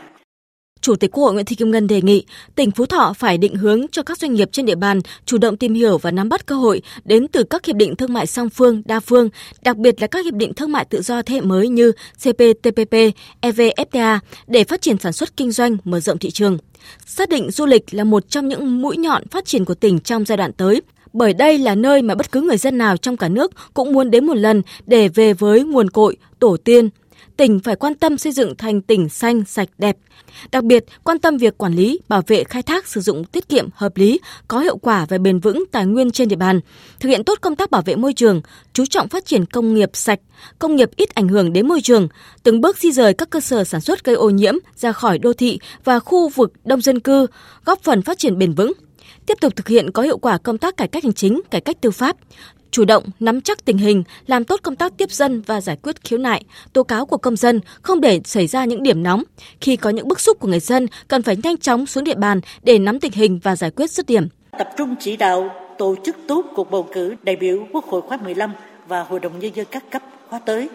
[0.80, 3.54] Chủ tịch Quốc hội Nguyễn Thị Kim Ngân đề nghị tỉnh Phú Thọ phải định
[3.54, 6.46] hướng cho các doanh nghiệp trên địa bàn chủ động tìm hiểu và nắm bắt
[6.46, 9.28] cơ hội đến từ các hiệp định thương mại song phương, đa phương,
[9.62, 12.94] đặc biệt là các hiệp định thương mại tự do thế hệ mới như CPTPP,
[13.42, 16.58] EVFTA để phát triển sản xuất kinh doanh, mở rộng thị trường.
[17.06, 20.24] Xác định du lịch là một trong những mũi nhọn phát triển của tỉnh trong
[20.24, 23.28] giai đoạn tới, bởi đây là nơi mà bất cứ người dân nào trong cả
[23.28, 26.88] nước cũng muốn đến một lần để về với nguồn cội, tổ tiên,
[27.40, 29.96] tỉnh phải quan tâm xây dựng thành tỉnh xanh, sạch, đẹp.
[30.52, 33.68] Đặc biệt, quan tâm việc quản lý, bảo vệ, khai thác, sử dụng tiết kiệm,
[33.74, 36.60] hợp lý, có hiệu quả và bền vững tài nguyên trên địa bàn,
[37.00, 38.40] thực hiện tốt công tác bảo vệ môi trường,
[38.72, 40.20] chú trọng phát triển công nghiệp sạch,
[40.58, 42.08] công nghiệp ít ảnh hưởng đến môi trường,
[42.42, 45.32] từng bước di rời các cơ sở sản xuất gây ô nhiễm ra khỏi đô
[45.32, 47.26] thị và khu vực đông dân cư,
[47.64, 48.72] góp phần phát triển bền vững
[49.26, 51.76] tiếp tục thực hiện có hiệu quả công tác cải cách hành chính, cải cách
[51.80, 52.16] tư pháp,
[52.70, 56.04] chủ động nắm chắc tình hình, làm tốt công tác tiếp dân và giải quyết
[56.04, 59.22] khiếu nại, tố cáo của công dân, không để xảy ra những điểm nóng.
[59.60, 62.40] Khi có những bức xúc của người dân, cần phải nhanh chóng xuống địa bàn
[62.62, 64.28] để nắm tình hình và giải quyết dứt điểm.
[64.58, 68.16] Tập trung chỉ đạo tổ chức tốt cuộc bầu cử đại biểu Quốc hội khóa
[68.16, 68.52] 15
[68.88, 70.68] và Hội đồng Nhân dân các cấp khóa tới,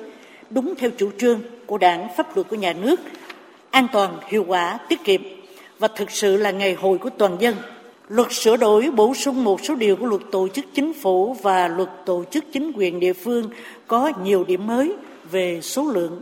[0.49, 2.99] đúng theo chủ trương của Đảng, pháp luật của nhà nước,
[3.71, 5.21] an toàn, hiệu quả, tiết kiệm
[5.79, 7.55] và thực sự là ngày hội của toàn dân.
[8.07, 11.67] Luật sửa đổi bổ sung một số điều của luật tổ chức chính phủ và
[11.67, 13.49] luật tổ chức chính quyền địa phương
[13.87, 14.93] có nhiều điểm mới
[15.31, 16.21] về số lượng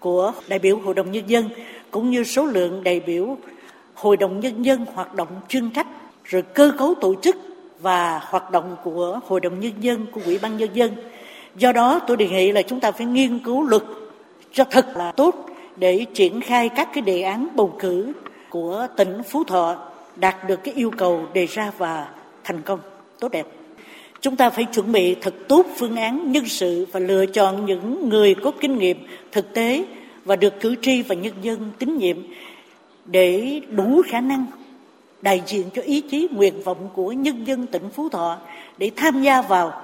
[0.00, 1.48] của đại biểu Hội đồng Nhân dân
[1.90, 3.36] cũng như số lượng đại biểu
[3.94, 5.86] Hội đồng Nhân dân hoạt động chuyên trách,
[6.24, 7.36] rồi cơ cấu tổ chức
[7.80, 10.92] và hoạt động của Hội đồng Nhân dân, của Ủy ban Nhân dân.
[11.56, 13.82] Do đó tôi đề nghị là chúng ta phải nghiên cứu luật
[14.52, 18.12] cho thật là tốt để triển khai các cái đề án bầu cử
[18.50, 19.76] của tỉnh Phú Thọ
[20.16, 22.08] đạt được cái yêu cầu đề ra và
[22.44, 22.80] thành công
[23.20, 23.46] tốt đẹp.
[24.20, 28.08] Chúng ta phải chuẩn bị thật tốt phương án nhân sự và lựa chọn những
[28.08, 29.84] người có kinh nghiệm thực tế
[30.24, 32.16] và được cử tri và nhân dân tín nhiệm
[33.04, 34.46] để đủ khả năng
[35.22, 38.38] đại diện cho ý chí nguyện vọng của nhân dân tỉnh Phú Thọ
[38.78, 39.82] để tham gia vào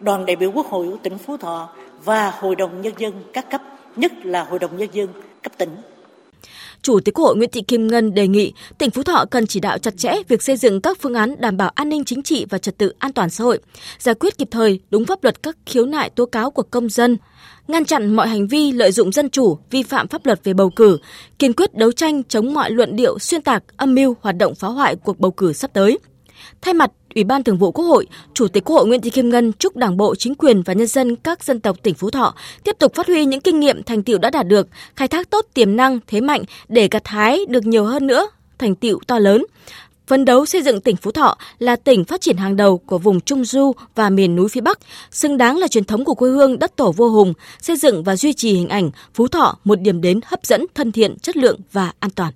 [0.00, 1.68] đoàn đại biểu Quốc hội của tỉnh Phú Thọ
[2.04, 3.62] và Hội đồng Nhân dân các cấp,
[3.96, 5.08] nhất là Hội đồng Nhân dân
[5.42, 5.76] cấp tỉnh.
[6.82, 9.60] Chủ tịch Quốc hội Nguyễn Thị Kim Ngân đề nghị tỉnh Phú Thọ cần chỉ
[9.60, 12.46] đạo chặt chẽ việc xây dựng các phương án đảm bảo an ninh chính trị
[12.50, 13.58] và trật tự an toàn xã hội,
[13.98, 17.16] giải quyết kịp thời đúng pháp luật các khiếu nại tố cáo của công dân,
[17.68, 20.70] ngăn chặn mọi hành vi lợi dụng dân chủ, vi phạm pháp luật về bầu
[20.70, 20.98] cử,
[21.38, 24.68] kiên quyết đấu tranh chống mọi luận điệu xuyên tạc, âm mưu hoạt động phá
[24.68, 25.98] hoại cuộc bầu cử sắp tới.
[26.60, 29.28] Thay mặt Ủy ban Thường vụ Quốc hội, Chủ tịch Quốc hội Nguyễn Thị Kim
[29.28, 32.34] Ngân chúc Đảng bộ, chính quyền và nhân dân các dân tộc tỉnh Phú Thọ
[32.64, 35.46] tiếp tục phát huy những kinh nghiệm thành tiệu đã đạt được, khai thác tốt
[35.54, 39.44] tiềm năng, thế mạnh để gặt hái được nhiều hơn nữa thành tiệu to lớn.
[40.06, 43.20] Phấn đấu xây dựng tỉnh Phú Thọ là tỉnh phát triển hàng đầu của vùng
[43.20, 44.78] Trung Du và miền núi phía Bắc,
[45.10, 48.16] xứng đáng là truyền thống của quê hương đất tổ vô hùng, xây dựng và
[48.16, 51.60] duy trì hình ảnh Phú Thọ một điểm đến hấp dẫn, thân thiện, chất lượng
[51.72, 52.32] và an toàn.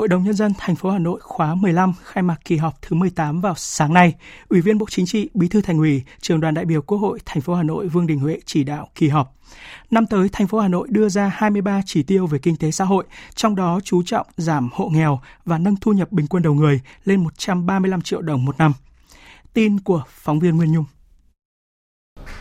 [0.00, 2.96] Hội đồng Nhân dân thành phố Hà Nội khóa 15 khai mạc kỳ họp thứ
[2.96, 4.14] 18 vào sáng nay.
[4.48, 7.18] Ủy viên Bộ Chính trị, Bí thư Thành ủy, Trường đoàn đại biểu Quốc hội
[7.24, 9.34] thành phố Hà Nội Vương Đình Huệ chỉ đạo kỳ họp.
[9.90, 12.84] Năm tới, thành phố Hà Nội đưa ra 23 chỉ tiêu về kinh tế xã
[12.84, 16.54] hội, trong đó chú trọng giảm hộ nghèo và nâng thu nhập bình quân đầu
[16.54, 18.72] người lên 135 triệu đồng một năm.
[19.52, 20.84] Tin của phóng viên Nguyên Nhung.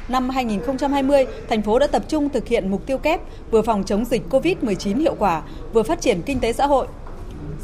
[0.10, 4.06] Năm 2020, thành phố đã tập trung thực hiện mục tiêu kép vừa phòng chống
[4.06, 5.41] dịch COVID-19 hiệu quả,
[5.74, 6.88] vừa phát triển kinh tế xã hội,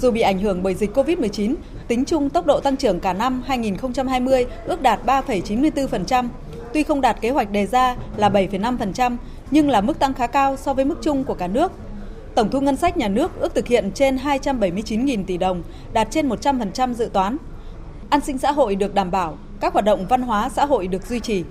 [0.02, 1.56] dù bị ảnh hưởng bởi dịch COVID-19,
[1.88, 6.28] tính chung tốc độ tăng trưởng cả năm 2020 ước đạt 3,94%.
[6.74, 9.18] Tuy không đạt kế hoạch đề ra là 7,5%,
[9.52, 11.72] nhưng là mức tăng khá cao so với mức chung của cả nước.
[12.36, 16.30] Tổng thu ngân sách nhà nước ước thực hiện trên 279.000 tỷ đồng, đạt trên
[16.30, 17.38] 100% dự toán.
[18.10, 21.06] An sinh xã hội được đảm bảo, các hoạt động văn hóa xã hội được
[21.08, 21.44] duy trì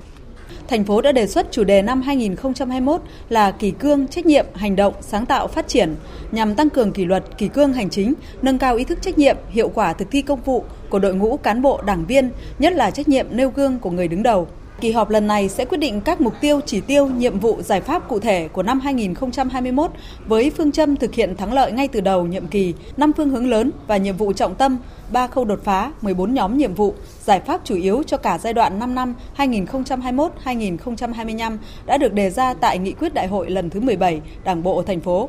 [0.68, 4.76] thành phố đã đề xuất chủ đề năm 2021 là kỷ cương, trách nhiệm, hành
[4.76, 5.94] động, sáng tạo, phát triển
[6.32, 9.36] nhằm tăng cường kỷ luật, kỷ cương hành chính, nâng cao ý thức trách nhiệm,
[9.50, 12.90] hiệu quả thực thi công vụ của đội ngũ cán bộ, đảng viên, nhất là
[12.90, 14.48] trách nhiệm nêu gương của người đứng đầu.
[14.80, 17.80] Kỳ họp lần này sẽ quyết định các mục tiêu, chỉ tiêu, nhiệm vụ, giải
[17.80, 19.90] pháp cụ thể của năm 2021
[20.26, 23.50] với phương châm thực hiện thắng lợi ngay từ đầu nhiệm kỳ, năm phương hướng
[23.50, 24.78] lớn và nhiệm vụ trọng tâm,
[25.12, 28.52] 3 khâu đột phá, 14 nhóm nhiệm vụ, giải pháp chủ yếu cho cả giai
[28.52, 31.56] đoạn 5 năm 2021-2025
[31.86, 35.00] đã được đề ra tại nghị quyết đại hội lần thứ 17 Đảng bộ thành
[35.00, 35.28] phố.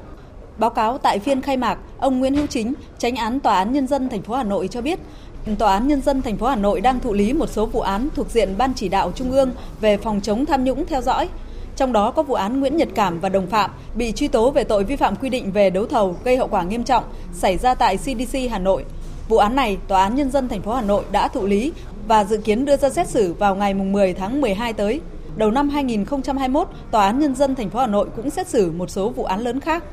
[0.58, 3.88] Báo cáo tại phiên khai mạc, ông Nguyễn Hữu Chính, Tránh án Tòa án nhân
[3.88, 5.00] dân thành phố Hà Nội cho biết,
[5.46, 8.10] Tòa án Nhân dân thành phố Hà Nội đang thụ lý một số vụ án
[8.16, 11.30] thuộc diện Ban chỉ đạo Trung ương về phòng chống tham nhũng theo dõi.
[11.76, 14.64] Trong đó có vụ án Nguyễn Nhật Cảm và đồng phạm bị truy tố về
[14.64, 17.04] tội vi phạm quy định về đấu thầu gây hậu quả nghiêm trọng
[17.34, 18.86] xảy ra tại CDC Hà Nội.
[19.30, 21.72] Vụ án này, Tòa án Nhân dân thành phố Hà Nội đã thụ lý
[22.08, 25.02] và dự kiến đưa ra xét xử vào ngày 10 tháng 12 tới.
[25.36, 28.90] Đầu năm 2021, Tòa án Nhân dân thành phố Hà Nội cũng xét xử một
[28.90, 29.84] số vụ án lớn khác.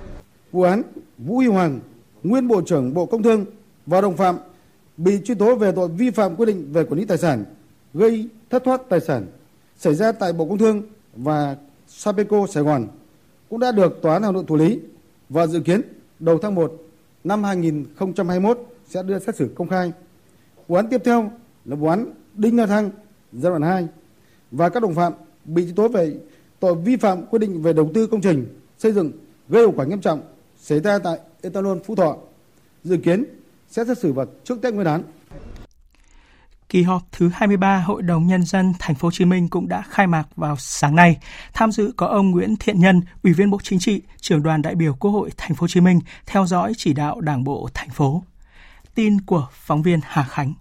[0.52, 0.82] Vụ án
[1.18, 1.80] Vũ Huy Hoàng,
[2.22, 3.44] nguyên Bộ trưởng Bộ Công Thương
[3.86, 4.38] và đồng phạm
[4.96, 7.44] bị truy tố về tội vi phạm quy định về quản lý tài sản,
[7.94, 9.26] gây thất thoát tài sản
[9.76, 10.82] xảy ra tại Bộ Công Thương
[11.16, 11.56] và
[11.88, 12.88] Sapeco Sài Gòn
[13.50, 14.80] cũng đã được Tòa án Hà Nội thụ lý
[15.28, 15.80] và dự kiến
[16.18, 16.72] đầu tháng 1
[17.24, 19.92] năm 2021 sẽ đưa xét xử công khai.
[20.68, 21.30] Vụ án tiếp theo
[21.64, 22.90] là vụ án Đinh La Thăng
[23.32, 23.88] giai đoạn 2
[24.50, 25.12] và các đồng phạm
[25.44, 26.14] bị truy tố về
[26.60, 28.46] tội vi phạm quy định về đầu tư công trình
[28.78, 29.12] xây dựng
[29.48, 30.20] gây hậu quả nghiêm trọng
[30.56, 32.16] xảy ra tại Etalon Phú Thọ.
[32.84, 33.24] Dự kiến
[33.72, 35.02] sẽ xét xử vào trước Tết Nguyên đán.
[36.68, 39.82] Kỳ họp thứ 23 Hội đồng nhân dân thành phố Hồ Chí Minh cũng đã
[39.82, 41.18] khai mạc vào sáng nay.
[41.52, 44.74] Tham dự có ông Nguyễn Thiện Nhân, Ủy viên Bộ Chính trị, Trưởng đoàn đại
[44.74, 47.90] biểu Quốc hội thành phố Hồ Chí Minh theo dõi chỉ đạo Đảng bộ thành
[47.90, 48.22] phố.
[48.94, 50.54] Tin của phóng viên Hà Khánh.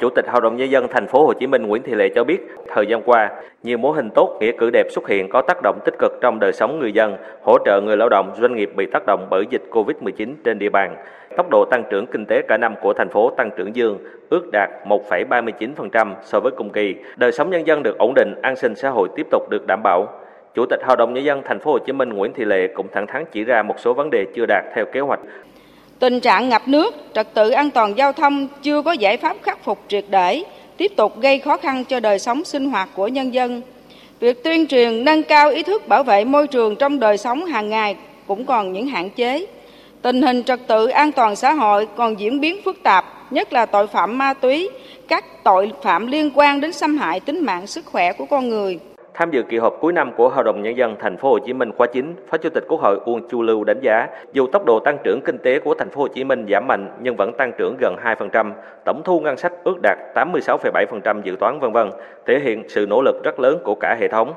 [0.00, 2.24] Chủ tịch Hội đồng nhân dân thành phố Hồ Chí Minh Nguyễn Thị Lệ cho
[2.24, 3.30] biết, thời gian qua,
[3.62, 6.40] nhiều mô hình tốt nghĩa cử đẹp xuất hiện có tác động tích cực trong
[6.40, 9.44] đời sống người dân, hỗ trợ người lao động, doanh nghiệp bị tác động bởi
[9.50, 10.96] dịch Covid-19 trên địa bàn.
[11.36, 13.98] Tốc độ tăng trưởng kinh tế cả năm của thành phố tăng trưởng dương,
[14.30, 16.94] ước đạt 1,39% so với cùng kỳ.
[17.16, 19.80] Đời sống nhân dân được ổn định, an sinh xã hội tiếp tục được đảm
[19.82, 20.06] bảo.
[20.54, 22.86] Chủ tịch Hội đồng nhân dân thành phố Hồ Chí Minh Nguyễn Thị Lệ cũng
[22.92, 25.20] thẳng thắn chỉ ra một số vấn đề chưa đạt theo kế hoạch.
[26.04, 29.64] Tình trạng ngập nước, trật tự an toàn giao thông chưa có giải pháp khắc
[29.64, 30.44] phục triệt để,
[30.76, 33.62] tiếp tục gây khó khăn cho đời sống sinh hoạt của nhân dân.
[34.20, 37.70] Việc tuyên truyền nâng cao ý thức bảo vệ môi trường trong đời sống hàng
[37.70, 39.46] ngày cũng còn những hạn chế.
[40.02, 43.66] Tình hình trật tự an toàn xã hội còn diễn biến phức tạp, nhất là
[43.66, 44.70] tội phạm ma túy,
[45.08, 48.78] các tội phạm liên quan đến xâm hại tính mạng sức khỏe của con người.
[49.14, 51.52] Tham dự kỳ họp cuối năm của Hội đồng nhân dân thành phố Hồ Chí
[51.52, 54.64] Minh khóa 9, Phó Chủ tịch Quốc hội Uông Chu Lưu đánh giá, dù tốc
[54.66, 57.32] độ tăng trưởng kinh tế của thành phố Hồ Chí Minh giảm mạnh nhưng vẫn
[57.38, 58.52] tăng trưởng gần 2%,
[58.84, 61.90] tổng thu ngân sách ước đạt 86,7% dự toán vân vân,
[62.26, 64.32] thể hiện sự nỗ lực rất lớn của cả hệ thống.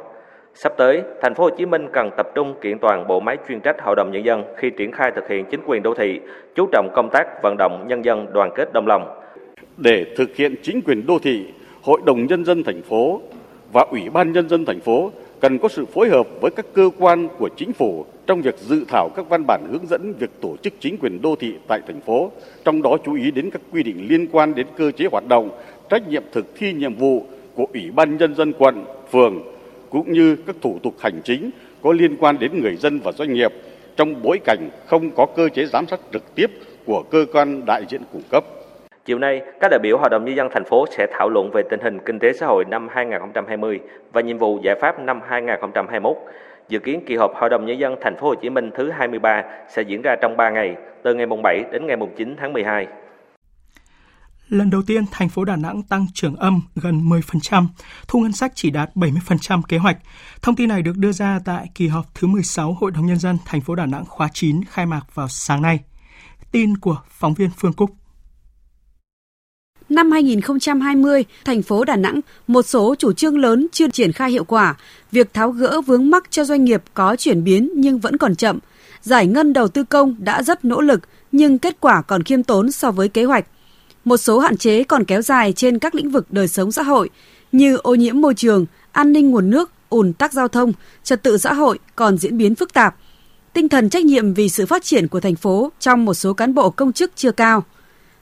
[0.54, 3.60] Sắp tới, thành phố Hồ Chí Minh cần tập trung kiện toàn bộ máy chuyên
[3.60, 6.20] trách Hội đồng nhân dân khi triển khai thực hiện chính quyền đô thị,
[6.56, 9.22] chú trọng công tác vận động nhân dân đoàn kết đồng lòng.
[9.78, 11.46] Để thực hiện chính quyền đô thị,
[11.84, 13.22] Hội đồng nhân dân thành phố
[13.78, 16.90] và Ủy ban Nhân dân thành phố cần có sự phối hợp với các cơ
[16.98, 20.56] quan của chính phủ trong việc dự thảo các văn bản hướng dẫn việc tổ
[20.63, 22.32] chức chính quyền đô thị tại thành phố,
[22.66, 25.50] trong đó chú ý đến các quy định liên quan đến cơ chế hoạt động,
[25.90, 29.44] trách nhiệm thực thi nhiệm vụ của Ủy ban Nhân dân quận, phường,
[29.90, 31.50] cũng như các thủ tục hành chính
[31.82, 33.54] có liên quan đến người dân và doanh nghiệp
[33.98, 36.52] trong bối cảnh không có cơ chế giám sát trực tiếp
[36.86, 38.57] của cơ quan đại diện cung cấp.
[39.08, 41.63] Chiều nay, các đại biểu Hội đồng Nhân dân thành phố sẽ thảo luận về
[41.70, 43.80] tình hình kinh tế xã hội năm 2020
[44.13, 46.17] và nhiệm vụ giải pháp năm 2021.
[46.70, 49.43] Dự kiến kỳ họp Hội đồng Nhân dân thành phố Hồ Chí Minh thứ 23
[49.70, 52.54] sẽ diễn ra trong 3 ngày, từ ngày mùng 7 đến ngày mùng 9 tháng
[52.54, 52.88] 12.
[54.48, 57.67] Lần đầu tiên, thành phố Đà Nẵng tăng trưởng âm gần 10%,
[58.08, 59.98] thu ngân sách chỉ đạt 70% kế hoạch.
[60.41, 63.38] Thông tin này được đưa ra tại kỳ họp thứ 16 Hội đồng Nhân dân
[63.46, 65.80] thành phố Đà Nẵng khóa 9 khai mạc vào sáng nay.
[66.52, 67.89] Tin của phóng viên Phương Cúc.
[69.89, 74.43] Năm 2020, thành phố Đà Nẵng một số chủ trương lớn chưa triển khai hiệu
[74.43, 74.76] quả,
[75.12, 78.60] việc tháo gỡ vướng mắc cho doanh nghiệp có chuyển biến nhưng vẫn còn chậm.
[79.02, 82.71] Giải ngân đầu tư công đã rất nỗ lực nhưng kết quả còn khiêm tốn
[82.71, 83.45] so với kế hoạch.
[84.06, 87.10] Một số hạn chế còn kéo dài trên các lĩnh vực đời sống xã hội
[87.52, 90.73] như ô nhiễm môi trường, an ninh nguồn nước, ùn tắc giao thông,
[91.04, 92.95] trật tự xã hội còn diễn biến phức tạp.
[93.54, 96.54] Tinh thần trách nhiệm vì sự phát triển của thành phố trong một số cán
[96.54, 97.63] bộ công chức chưa cao–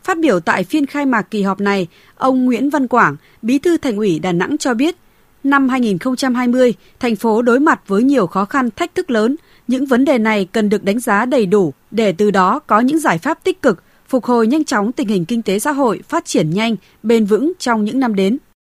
[0.05, 3.77] Phát biểu tại phiên khai mạc kỳ họp này, ông Nguyễn Văn Quảng, Bí thư
[3.77, 4.95] Thành ủy Đà Nẵng cho biết,
[5.43, 9.35] năm 2020, thành phố đối mặt với nhiều khó khăn thách thức lớn.
[9.67, 12.99] Những vấn đề này cần được đánh giá đầy đủ để từ đó có những
[12.99, 16.25] giải pháp tích cực, phục hồi nhanh chóng tình hình kinh tế xã hội phát
[16.25, 18.37] triển nhanh, bền vững trong những năm đến.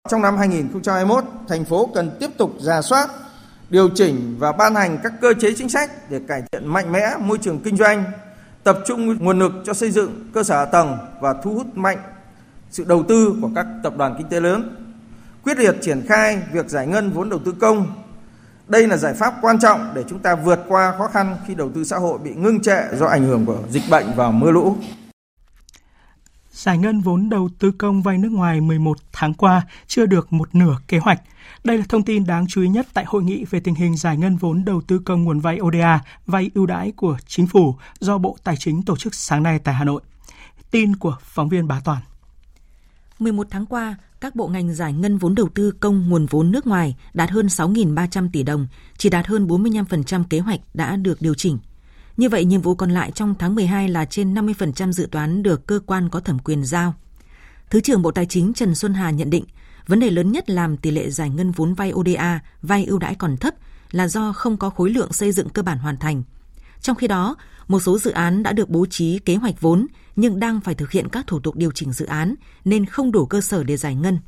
[0.10, 3.08] Trong năm 2021, thành phố cần tiếp tục ra soát,
[3.70, 7.02] điều chỉnh và ban hành các cơ chế chính sách để cải thiện mạnh mẽ
[7.20, 8.04] môi trường kinh doanh,
[8.65, 11.97] tập trung nguồn lực cho xây dựng cơ sở hạ tầng và thu hút mạnh
[12.69, 14.75] sự đầu tư của các tập đoàn kinh tế lớn,
[15.43, 17.88] quyết liệt triển khai việc giải ngân vốn đầu tư công.
[18.67, 21.71] Đây là giải pháp quan trọng để chúng ta vượt qua khó khăn khi đầu
[21.75, 24.75] tư xã hội bị ngưng trệ do ảnh hưởng của dịch bệnh và mưa lũ.
[26.51, 30.56] Giải ngân vốn đầu tư công vay nước ngoài 11 tháng qua chưa được một
[30.56, 31.21] nửa kế hoạch–
[31.65, 34.17] đây là thông tin đáng chú ý nhất tại hội nghị về tình hình giải
[34.17, 38.17] ngân vốn đầu tư công nguồn vay ODA, vay ưu đãi của chính phủ do
[38.17, 40.01] Bộ Tài chính tổ chức sáng nay tại Hà Nội.
[40.71, 42.01] Tin của phóng viên Bá Toàn.
[43.19, 46.67] 11 tháng qua, các bộ ngành giải ngân vốn đầu tư công nguồn vốn nước
[46.67, 51.34] ngoài đạt hơn 6.300 tỷ đồng, chỉ đạt hơn 45% kế hoạch đã được điều
[51.34, 51.58] chỉnh.
[52.17, 55.67] Như vậy, nhiệm vụ còn lại trong tháng 12 là trên 50% dự toán được
[55.67, 56.93] cơ quan có thẩm quyền giao.
[57.69, 59.45] Thứ trưởng Bộ Tài chính Trần Xuân Hà nhận định,
[59.88, 63.15] Vấn đề lớn nhất làm tỷ lệ giải ngân vốn vay ODA, vay ưu đãi
[63.15, 63.54] còn thấp
[63.91, 66.24] là do không có khối lượng xây dựng cơ bản hoàn thành.
[66.82, 67.36] Trong khi đó,
[67.67, 70.91] một số dự án đã được bố trí kế hoạch vốn nhưng đang phải thực
[70.91, 73.95] hiện các thủ tục điều chỉnh dự án nên không đủ cơ sở để giải
[73.95, 74.19] ngân.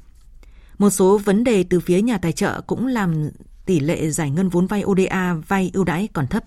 [0.78, 3.30] Một số vấn đề từ phía nhà tài trợ cũng làm
[3.66, 6.44] tỷ lệ giải ngân vốn vay ODA, vay ưu đãi còn thấp.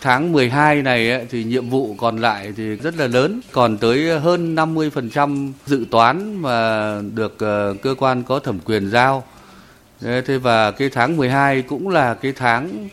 [0.00, 4.54] Tháng 12 này thì nhiệm vụ còn lại thì rất là lớn, còn tới hơn
[4.54, 9.24] 50% dự toán mà được ờ, cơ quan có thẩm quyền giao.
[10.00, 12.88] Thế và cái tháng 12 cũng là cái tháng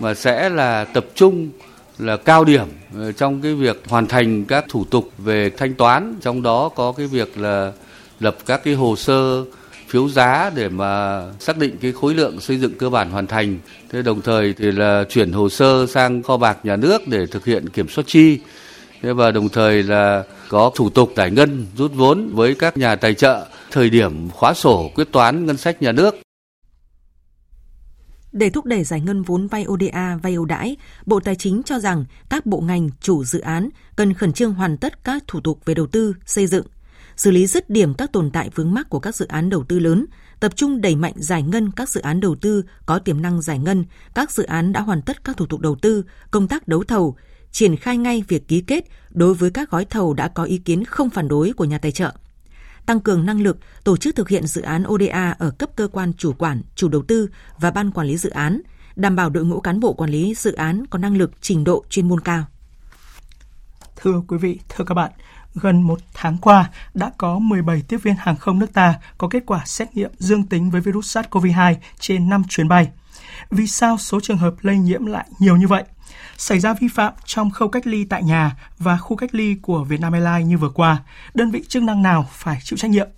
[0.00, 1.48] mà sẽ là tập trung
[1.98, 2.66] là cao điểm
[2.98, 6.92] ờ, trong cái việc hoàn thành các thủ tục về thanh toán, trong đó có
[6.92, 7.72] cái việc là
[8.20, 9.44] lập các cái hồ sơ
[9.92, 13.58] phiếu giá để mà xác định cái khối lượng xây dựng cơ bản hoàn thành.
[13.90, 17.44] Thế đồng thời thì là chuyển hồ sơ sang kho bạc nhà nước để thực
[17.44, 18.40] hiện kiểm soát chi.
[19.02, 22.96] thế và đồng thời là có thủ tục giải ngân rút vốn với các nhà
[22.96, 26.14] tài trợ thời điểm khóa sổ quyết toán ngân sách nhà nước.
[28.32, 30.76] Để thúc đẩy giải ngân vốn vay ODA, vay ưu đãi,
[31.06, 34.76] Bộ Tài chính cho rằng các bộ ngành, chủ dự án cần khẩn trương hoàn
[34.76, 36.66] tất các thủ tục về đầu tư, xây dựng,
[37.16, 39.78] xử lý dứt điểm các tồn tại vướng mắc của các dự án đầu tư
[39.78, 40.06] lớn,
[40.40, 43.58] tập trung đẩy mạnh giải ngân các dự án đầu tư có tiềm năng giải
[43.58, 46.84] ngân, các dự án đã hoàn tất các thủ tục đầu tư, công tác đấu
[46.84, 47.16] thầu,
[47.50, 50.84] triển khai ngay việc ký kết đối với các gói thầu đã có ý kiến
[50.84, 52.12] không phản đối của nhà tài trợ
[52.86, 56.12] tăng cường năng lực, tổ chức thực hiện dự án ODA ở cấp cơ quan
[56.12, 58.60] chủ quản, chủ đầu tư và ban quản lý dự án,
[58.96, 61.84] đảm bảo đội ngũ cán bộ quản lý dự án có năng lực, trình độ
[61.88, 62.44] chuyên môn cao.
[63.96, 65.12] Thưa quý vị, thưa các bạn,
[65.54, 69.42] gần một tháng qua đã có 17 tiếp viên hàng không nước ta có kết
[69.46, 72.88] quả xét nghiệm dương tính với virus SARS-CoV-2 trên 5 chuyến bay.
[73.50, 75.84] Vì sao số trường hợp lây nhiễm lại nhiều như vậy?
[76.36, 79.84] Xảy ra vi phạm trong khâu cách ly tại nhà và khu cách ly của
[79.84, 80.98] Vietnam Airlines như vừa qua,
[81.34, 83.08] đơn vị chức năng nào phải chịu trách nhiệm?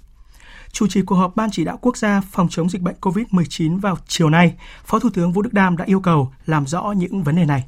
[0.72, 3.96] Chủ trì cuộc họp Ban chỉ đạo quốc gia phòng chống dịch bệnh COVID-19 vào
[4.06, 7.36] chiều nay, Phó Thủ tướng Vũ Đức Đam đã yêu cầu làm rõ những vấn
[7.36, 7.64] đề này.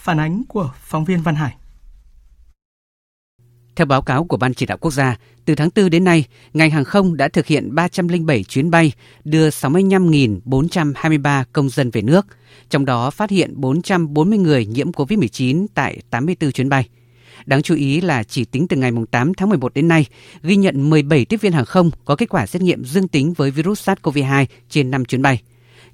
[0.00, 1.56] Phản ánh của phóng viên Văn Hải.
[3.80, 6.70] Theo báo cáo của Ban chỉ đạo quốc gia, từ tháng 4 đến nay, ngành
[6.70, 8.92] hàng không đã thực hiện 307 chuyến bay,
[9.24, 12.26] đưa 65.423 công dân về nước,
[12.70, 16.88] trong đó phát hiện 440 người nhiễm COVID-19 tại 84 chuyến bay.
[17.46, 20.06] Đáng chú ý là chỉ tính từ ngày 8 tháng 11 đến nay,
[20.42, 23.50] ghi nhận 17 tiếp viên hàng không có kết quả xét nghiệm dương tính với
[23.50, 25.42] virus SARS-CoV-2 trên 5 chuyến bay.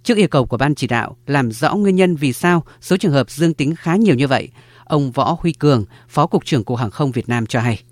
[0.02, 3.12] Trước yêu cầu của Ban chỉ đạo làm rõ nguyên nhân vì sao số trường
[3.12, 4.48] hợp dương tính khá nhiều như vậy,
[4.86, 7.82] Ông Võ Huy Cường, Phó Cục trưởng Cục Hàng không Việt Nam cho hay.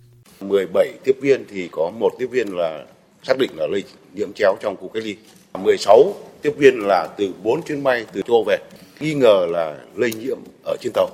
[0.40, 2.84] 17 tiếp viên thì có một tiếp viên là
[3.22, 5.16] xác định là lây nhiễm chéo trong khu cách ly.
[5.62, 8.58] 16 tiếp viên là từ 4 chuyến bay từ châu về,
[9.00, 11.08] nghi ngờ là lây nhiễm ở trên tàu.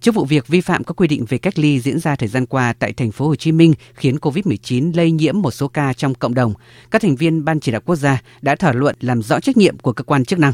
[0.00, 2.46] Trước vụ việc vi phạm các quy định về cách ly diễn ra thời gian
[2.46, 6.14] qua tại thành phố Hồ Chí Minh khiến COVID-19 lây nhiễm một số ca trong
[6.14, 6.54] cộng đồng,
[6.90, 9.78] các thành viên ban chỉ đạo quốc gia đã thảo luận làm rõ trách nhiệm
[9.78, 10.52] của cơ quan chức năng.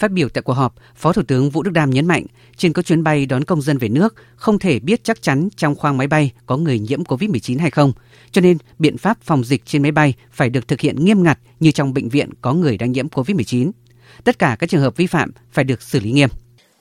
[0.00, 2.86] Phát biểu tại cuộc họp, Phó Thủ tướng Vũ Đức Đam nhấn mạnh, trên các
[2.86, 6.06] chuyến bay đón công dân về nước, không thể biết chắc chắn trong khoang máy
[6.06, 7.92] bay có người nhiễm COVID-19 hay không.
[8.32, 11.38] Cho nên, biện pháp phòng dịch trên máy bay phải được thực hiện nghiêm ngặt
[11.60, 13.70] như trong bệnh viện có người đang nhiễm COVID-19.
[14.24, 16.28] Tất cả các trường hợp vi phạm phải được xử lý nghiêm.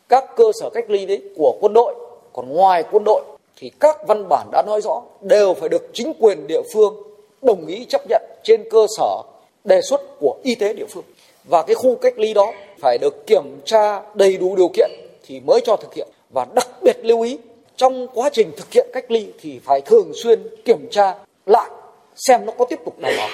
[0.10, 1.96] Các cơ sở cách ly đấy của quân đội,
[2.34, 3.24] còn ngoài quân đội
[3.58, 6.94] thì các văn bản đã nói rõ đều phải được chính quyền địa phương
[7.42, 9.24] đồng ý chấp nhận trên cơ sở
[9.64, 11.04] đề xuất của y tế địa phương.
[11.50, 14.92] Và cái khu cách ly đó phải được kiểm tra đầy đủ điều kiện
[15.28, 16.08] thì mới cho thực hiện.
[16.30, 17.38] Và đặc biệt lưu ý,
[17.76, 21.70] trong quá trình thực hiện cách ly thì phải thường xuyên kiểm tra lại
[22.16, 23.30] xem nó có tiếp tục đảm bảo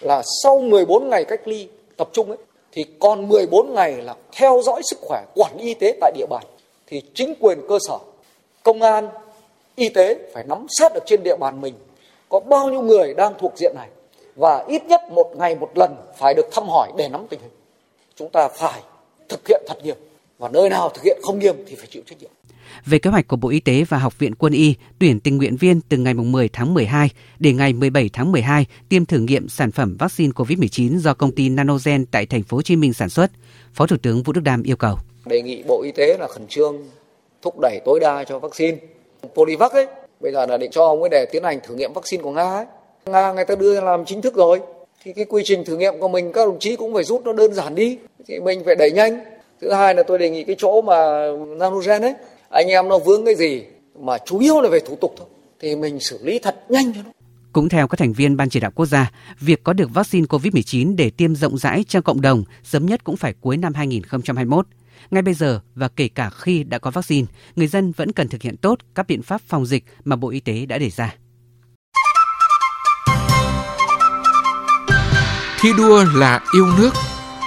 [0.00, 2.38] là sau 14 ngày cách ly tập trung ấy,
[2.72, 6.26] thì còn 14 ngày là theo dõi sức khỏe quản lý y tế tại địa
[6.30, 6.44] bàn,
[6.86, 7.98] thì chính quyền cơ sở,
[8.62, 9.08] công an,
[9.76, 11.74] y tế phải nắm sát được trên địa bàn mình
[12.28, 13.88] có bao nhiêu người đang thuộc diện này
[14.36, 17.50] và ít nhất một ngày một lần phải được thăm hỏi để nắm tình hình
[18.16, 18.80] chúng ta phải
[19.28, 19.96] thực hiện thật nghiêm
[20.38, 22.30] và nơi nào thực hiện không nghiêm thì phải chịu trách nhiệm.
[22.86, 25.56] Về kế hoạch của Bộ Y tế và Học viện Quân y tuyển tình nguyện
[25.56, 29.72] viên từ ngày 10 tháng 12 đến ngày 17 tháng 12 tiêm thử nghiệm sản
[29.72, 33.30] phẩm vaccine COVID-19 do công ty Nanogen tại thành phố Hồ Chí Minh sản xuất,
[33.74, 34.98] Phó Thủ tướng Vũ Đức Đam yêu cầu.
[35.26, 36.76] Đề nghị Bộ Y tế là khẩn trương
[37.42, 38.78] thúc đẩy tối đa cho vaccine.
[39.34, 39.86] Polivac ấy,
[40.20, 42.42] bây giờ là định cho ông ấy để tiến hành thử nghiệm vaccine của Nga
[42.42, 42.66] ấy.
[43.06, 44.60] Nga người ta đưa làm chính thức rồi.
[45.04, 47.32] Thì cái quy trình thử nghiệm của mình các đồng chí cũng phải rút nó
[47.32, 47.98] đơn giản đi.
[48.26, 49.24] Thì mình phải đẩy nhanh.
[49.60, 51.26] Thứ hai là tôi đề nghị cái chỗ mà
[51.58, 52.14] nanogen ấy
[52.48, 53.62] anh em nó vướng cái gì
[53.98, 55.26] mà chủ yếu là về thủ tục thôi.
[55.60, 57.10] Thì mình xử lý thật nhanh cho nó.
[57.52, 60.96] Cũng theo các thành viên Ban chỉ đạo quốc gia, việc có được vaccine COVID-19
[60.96, 64.66] để tiêm rộng rãi cho cộng đồng sớm nhất cũng phải cuối năm 2021.
[65.10, 68.42] Ngay bây giờ và kể cả khi đã có vaccine, người dân vẫn cần thực
[68.42, 71.14] hiện tốt các biện pháp phòng dịch mà Bộ Y tế đã đề ra.
[75.62, 76.90] Thi đua là yêu nước,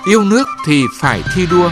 [0.06, 1.72] yêu nước thì phải thi đua.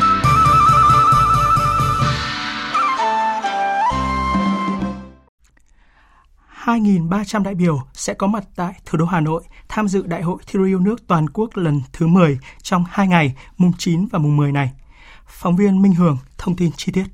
[6.48, 9.88] hai nghìn ba trăm đại biểu sẽ có mặt tại thủ đô Hà Nội tham
[9.88, 13.36] dự Đại hội thi đua yêu nước toàn quốc lần thứ 10 trong 2 ngày,
[13.58, 14.72] mùng 9 và mùng 10 này.
[15.28, 17.06] Phóng viên Minh Hường thông tin chi tiết.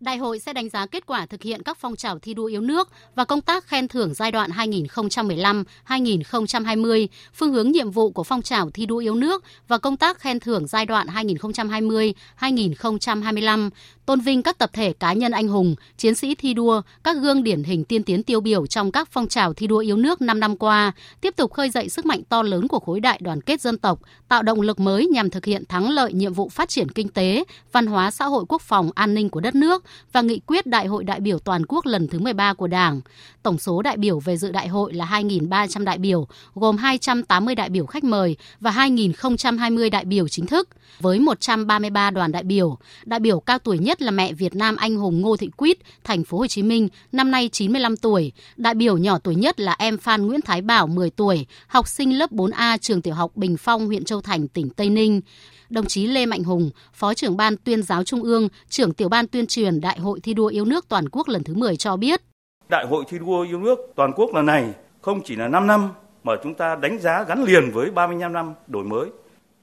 [0.00, 2.60] Đại hội sẽ đánh giá kết quả thực hiện các phong trào thi đua yêu
[2.60, 8.42] nước và công tác khen thưởng giai đoạn 2015-2020, phương hướng nhiệm vụ của phong
[8.42, 13.70] trào thi đua yêu nước và công tác khen thưởng giai đoạn 2020-2025,
[14.06, 17.42] tôn vinh các tập thể cá nhân anh hùng, chiến sĩ thi đua, các gương
[17.42, 20.40] điển hình tiên tiến tiêu biểu trong các phong trào thi đua yêu nước 5
[20.40, 23.60] năm qua, tiếp tục khơi dậy sức mạnh to lớn của khối đại đoàn kết
[23.60, 26.88] dân tộc, tạo động lực mới nhằm thực hiện thắng lợi nhiệm vụ phát triển
[26.88, 30.40] kinh tế, văn hóa xã hội quốc phòng an ninh của đất nước và nghị
[30.46, 33.00] quyết Đại hội đại biểu toàn quốc lần thứ 13 của Đảng.
[33.42, 37.68] Tổng số đại biểu về dự đại hội là 2.300 đại biểu, gồm 280 đại
[37.70, 40.68] biểu khách mời và 2.020 đại biểu chính thức,
[41.00, 42.78] với 133 đoàn đại biểu.
[43.04, 46.24] Đại biểu cao tuổi nhất là mẹ Việt Nam anh hùng Ngô Thị Quýt, thành
[46.24, 48.32] phố Hồ Chí Minh, năm nay 95 tuổi.
[48.56, 52.18] Đại biểu nhỏ tuổi nhất là em Phan Nguyễn Thái Bảo, 10 tuổi, học sinh
[52.18, 55.20] lớp 4A trường tiểu học Bình Phong, huyện Châu Thành, tỉnh Tây Ninh
[55.70, 59.26] đồng chí Lê Mạnh Hùng, Phó trưởng Ban Tuyên giáo Trung ương, trưởng tiểu ban
[59.26, 62.20] tuyên truyền Đại hội thi đua yêu nước toàn quốc lần thứ 10 cho biết.
[62.68, 65.88] Đại hội thi đua yêu nước toàn quốc lần này không chỉ là 5 năm
[66.24, 69.08] mà chúng ta đánh giá gắn liền với 35 năm đổi mới.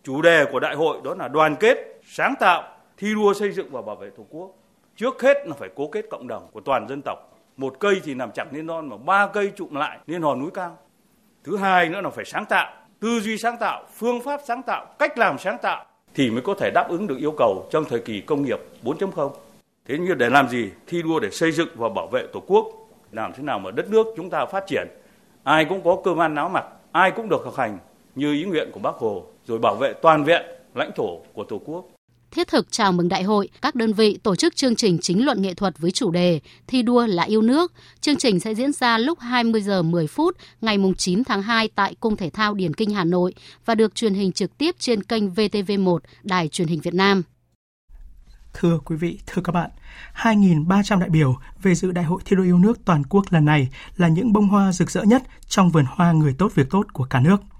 [0.03, 2.63] Chủ đề của đại hội đó là đoàn kết, sáng tạo,
[2.97, 4.51] thi đua xây dựng và bảo vệ Tổ quốc.
[4.95, 7.17] Trước hết là phải cố kết cộng đồng của toàn dân tộc.
[7.57, 10.49] Một cây thì nằm chẳng nên non mà ba cây trụm lại nên hòn núi
[10.53, 10.77] cao.
[11.43, 14.85] Thứ hai nữa là phải sáng tạo, tư duy sáng tạo, phương pháp sáng tạo,
[14.99, 15.85] cách làm sáng tạo
[16.17, 19.31] thì mới có thể đáp ứng được yêu cầu trong thời kỳ công nghiệp 4.0.
[19.87, 20.69] Thế nhưng để làm gì?
[20.87, 22.65] Thi đua để xây dựng và bảo vệ Tổ quốc,
[23.11, 24.87] làm thế nào mà đất nước chúng ta phát triển.
[25.43, 27.77] Ai cũng có cơm ăn áo mặc, ai cũng được học hành
[28.15, 30.41] như ý nguyện của Bác Hồ, rồi bảo vệ toàn vẹn
[30.75, 31.85] lãnh thổ của Tổ quốc
[32.37, 35.41] thiết thực chào mừng đại hội, các đơn vị tổ chức chương trình chính luận
[35.41, 37.73] nghệ thuật với chủ đề Thi đua là yêu nước.
[38.01, 41.95] Chương trình sẽ diễn ra lúc 20 giờ 10 phút ngày 9 tháng 2 tại
[41.99, 43.33] Cung Thể thao Điển Kinh Hà Nội
[43.65, 47.23] và được truyền hình trực tiếp trên kênh VTV1 Đài truyền hình Việt Nam.
[48.53, 49.69] Thưa quý vị, thưa các bạn,
[50.15, 53.69] 2.300 đại biểu về dự Đại hội thi đua yêu nước toàn quốc lần này
[53.95, 57.03] là những bông hoa rực rỡ nhất trong vườn hoa người tốt việc tốt của
[57.09, 57.41] cả nước–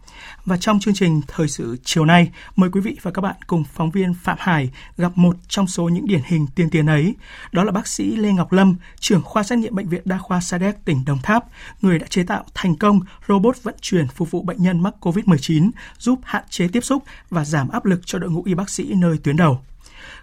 [0.45, 3.63] và trong chương trình Thời sự chiều nay, mời quý vị và các bạn cùng
[3.73, 7.15] phóng viên Phạm Hải gặp một trong số những điển hình tiên tiến ấy.
[7.51, 10.41] Đó là bác sĩ Lê Ngọc Lâm, trưởng khoa xét nghiệm Bệnh viện Đa khoa
[10.41, 11.45] Sa Đéc, tỉnh Đồng Tháp,
[11.81, 15.71] người đã chế tạo thành công robot vận chuyển phục vụ bệnh nhân mắc COVID-19,
[15.99, 18.93] giúp hạn chế tiếp xúc và giảm áp lực cho đội ngũ y bác sĩ
[18.93, 19.61] nơi tuyến đầu.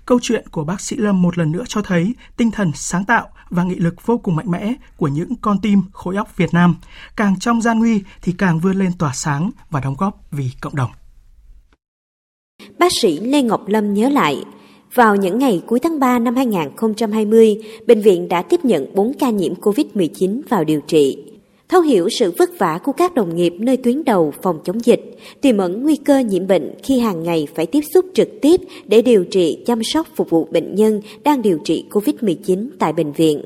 [0.07, 3.29] Câu chuyện của bác sĩ Lâm một lần nữa cho thấy tinh thần sáng tạo
[3.51, 6.77] và nghị lực vô cùng mạnh mẽ của những con tim khối óc Việt Nam,
[7.17, 10.77] càng trong gian nguy thì càng vươn lên tỏa sáng và đóng góp vì cộng
[10.77, 10.91] đồng.
[12.79, 14.45] Bác sĩ Lê Ngọc Lâm nhớ lại,
[14.95, 19.31] vào những ngày cuối tháng 3 năm 2020, bệnh viện đã tiếp nhận 4 ca
[19.31, 21.34] nhiễm COVID-19 vào điều trị.
[21.75, 25.19] Thấu hiểu sự vất vả của các đồng nghiệp nơi tuyến đầu phòng chống dịch,
[25.41, 29.03] tiềm ẩn nguy cơ nhiễm bệnh khi hàng ngày phải tiếp xúc trực tiếp để
[29.03, 33.45] điều trị chăm sóc phục vụ bệnh nhân đang điều trị COVID-19 tại bệnh viện.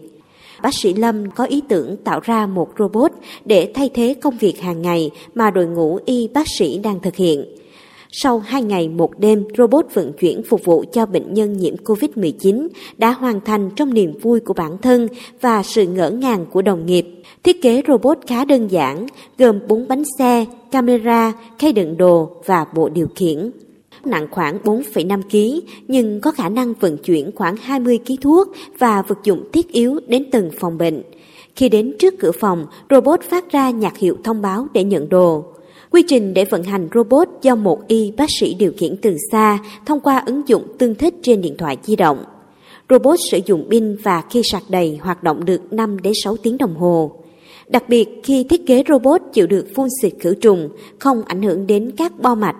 [0.63, 3.13] Bác sĩ Lâm có ý tưởng tạo ra một robot
[3.45, 7.17] để thay thế công việc hàng ngày mà đội ngũ y bác sĩ đang thực
[7.17, 7.45] hiện.
[8.13, 12.69] Sau 2 ngày một đêm, robot vận chuyển phục vụ cho bệnh nhân nhiễm COVID-19
[12.99, 15.09] đã hoàn thành trong niềm vui của bản thân
[15.41, 17.07] và sự ngỡ ngàng của đồng nghiệp.
[17.45, 19.07] Thiết kế robot khá đơn giản,
[19.39, 23.51] gồm 4 bánh xe, camera, khay đựng đồ và bộ điều khiển.
[24.05, 28.49] Nặng khoảng 4,5 kg nhưng có khả năng vận chuyển khoảng 20 kg thuốc
[28.79, 31.03] và vật dụng thiết yếu đến từng phòng bệnh.
[31.57, 35.45] Khi đến trước cửa phòng, robot phát ra nhạc hiệu thông báo để nhận đồ.
[35.91, 39.59] Quy trình để vận hành robot do một y bác sĩ điều khiển từ xa
[39.87, 42.25] thông qua ứng dụng tương thích trên điện thoại di động.
[42.91, 46.59] Robot sử dụng pin và khi sạc đầy hoạt động được 5 đến 6 tiếng
[46.59, 47.13] đồng hồ.
[47.69, 50.69] Đặc biệt khi thiết kế robot chịu được phun xịt khử trùng,
[50.99, 52.57] không ảnh hưởng đến các bo mạch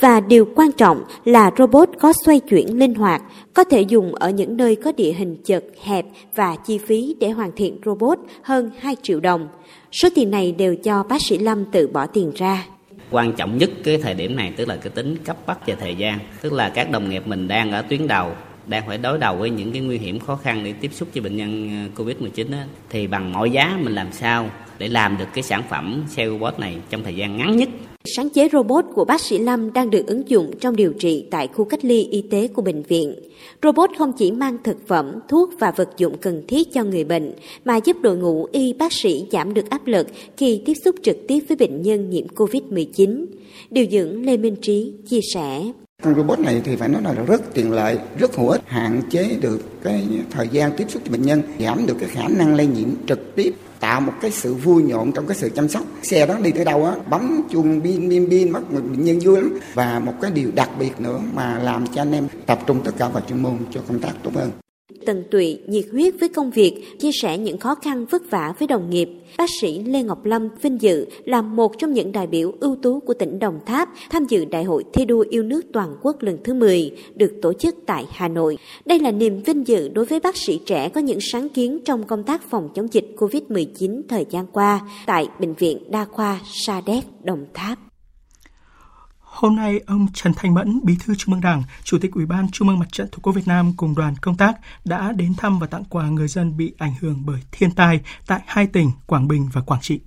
[0.00, 3.22] và điều quan trọng là robot có xoay chuyển linh hoạt,
[3.54, 7.30] có thể dùng ở những nơi có địa hình chật, hẹp và chi phí để
[7.30, 9.48] hoàn thiện robot hơn 2 triệu đồng.
[9.92, 12.64] Số tiền này đều cho bác sĩ Lâm tự bỏ tiền ra.
[13.10, 15.94] Quan trọng nhất cái thời điểm này tức là cái tính cấp bách về thời
[15.94, 18.32] gian, tức là các đồng nghiệp mình đang ở tuyến đầu
[18.66, 21.22] đang phải đối đầu với những cái nguy hiểm khó khăn để tiếp xúc với
[21.22, 22.58] bệnh nhân ờ, Covid-19 đó,
[22.90, 26.58] thì bằng mọi giá mình làm sao để làm được cái sản phẩm xe robot
[26.58, 27.68] này trong thời gian ngắn nhất.
[28.04, 31.48] Sáng chế robot của bác sĩ Lâm đang được ứng dụng trong điều trị tại
[31.48, 33.14] khu cách ly y tế của bệnh viện.
[33.62, 37.32] Robot không chỉ mang thực phẩm, thuốc và vật dụng cần thiết cho người bệnh,
[37.64, 41.16] mà giúp đội ngũ y bác sĩ giảm được áp lực khi tiếp xúc trực
[41.28, 43.26] tiếp với bệnh nhân nhiễm COVID-19.
[43.70, 45.72] Điều dưỡng Lê Minh Trí chia sẻ.
[46.04, 49.36] Con robot này thì phải nói là rất tiện lợi, rất hữu ích, hạn chế
[49.40, 52.66] được cái thời gian tiếp xúc với bệnh nhân, giảm được cái khả năng lây
[52.66, 55.82] nhiễm trực tiếp tạo một cái sự vui nhộn trong cái sự chăm sóc.
[56.02, 59.36] Xe đó đi tới đâu á bấm chuông pin pin pin mất bệnh nhân vui
[59.36, 59.58] lắm.
[59.74, 62.92] Và một cái điều đặc biệt nữa mà làm cho anh em tập trung tất
[62.98, 64.50] cả vào chuyên môn cho công tác tốt hơn
[65.08, 68.68] tận tụy, nhiệt huyết với công việc, chia sẻ những khó khăn vất vả với
[68.68, 69.08] đồng nghiệp.
[69.38, 73.00] Bác sĩ Lê Ngọc Lâm vinh dự là một trong những đại biểu ưu tú
[73.00, 76.38] của tỉnh Đồng Tháp tham dự Đại hội thi đua yêu nước toàn quốc lần
[76.44, 78.58] thứ 10 được tổ chức tại Hà Nội.
[78.84, 82.04] Đây là niềm vinh dự đối với bác sĩ trẻ có những sáng kiến trong
[82.04, 86.82] công tác phòng chống dịch COVID-19 thời gian qua tại Bệnh viện Đa khoa Sa
[86.86, 87.87] Đéc, Đồng Tháp.
[89.38, 92.50] Hôm nay, ông Trần Thanh Mẫn, Bí thư Trung ương Đảng, Chủ tịch Ủy ban
[92.50, 95.58] Trung ương Mặt trận Tổ quốc Việt Nam cùng đoàn công tác đã đến thăm
[95.58, 99.28] và tặng quà người dân bị ảnh hưởng bởi thiên tai tại hai tỉnh Quảng
[99.28, 100.00] Bình và Quảng Trị.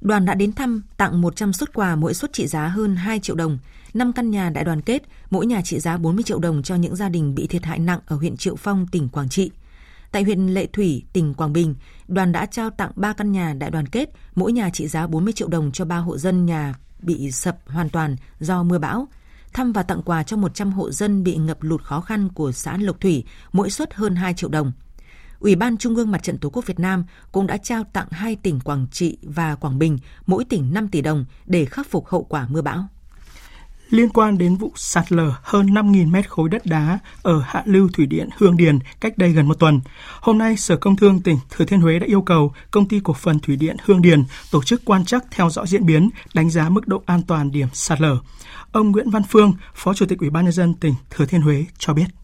[0.00, 3.36] Đoàn đã đến thăm, tặng 100 xuất quà mỗi suất trị giá hơn 2 triệu
[3.36, 3.58] đồng,
[3.94, 6.96] 5 căn nhà đại đoàn kết, mỗi nhà trị giá 40 triệu đồng cho những
[6.96, 9.50] gia đình bị thiệt hại nặng ở huyện Triệu Phong, tỉnh Quảng Trị.
[10.12, 11.74] Tại huyện Lệ Thủy, tỉnh Quảng Bình,
[12.08, 15.32] đoàn đã trao tặng 3 căn nhà đại đoàn kết, mỗi nhà trị giá 40
[15.32, 19.08] triệu đồng cho 3 hộ dân nhà bị sập hoàn toàn do mưa bão.
[19.52, 22.76] Thăm và tặng quà cho 100 hộ dân bị ngập lụt khó khăn của xã
[22.76, 24.72] Lộc Thủy, mỗi suất hơn 2 triệu đồng.
[25.38, 28.36] Ủy ban Trung ương Mặt trận Tổ quốc Việt Nam cũng đã trao tặng hai
[28.36, 32.22] tỉnh Quảng Trị và Quảng Bình, mỗi tỉnh 5 tỷ đồng để khắc phục hậu
[32.22, 32.88] quả mưa bão
[33.90, 37.88] liên quan đến vụ sạt lở hơn 5.000 mét khối đất đá ở hạ lưu
[37.92, 39.80] thủy điện Hương Điền cách đây gần một tuần.
[40.20, 43.12] Hôm nay, Sở Công Thương tỉnh Thừa Thiên Huế đã yêu cầu Công ty Cổ
[43.12, 46.68] phần Thủy điện Hương Điền tổ chức quan trắc theo dõi diễn biến, đánh giá
[46.68, 48.16] mức độ an toàn điểm sạt lở.
[48.72, 51.64] Ông Nguyễn Văn Phương, Phó Chủ tịch Ủy ban nhân dân tỉnh Thừa Thiên Huế
[51.78, 52.19] cho biết.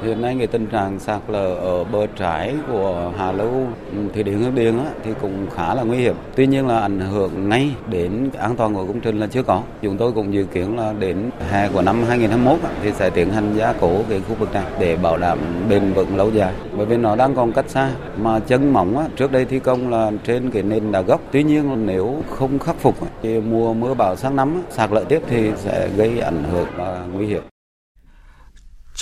[0.00, 3.52] Hiện nay cái tình trạng sạt lở ở bờ trái của Hà Lưu
[3.92, 4.74] ừ, thủy điện Hương Điền
[5.04, 6.14] thì cũng khá là nguy hiểm.
[6.36, 9.62] Tuy nhiên là ảnh hưởng ngay đến an toàn của công trình là chưa có.
[9.82, 13.54] Chúng tôi cũng dự kiến là đến hè của năm 2021 thì sẽ tiến hành
[13.56, 15.38] gia cố cái khu vực này để bảo đảm
[15.68, 16.54] bền vững lâu dài.
[16.76, 20.10] Bởi vì nó đang còn cách xa, mà chân mỏng trước đây thi công là
[20.24, 21.20] trên cái nền đá gốc.
[21.32, 25.22] Tuy nhiên nếu không khắc phục thì mùa mưa bão sang năm sạt lở tiếp
[25.28, 27.42] thì sẽ gây ảnh hưởng và nguy hiểm.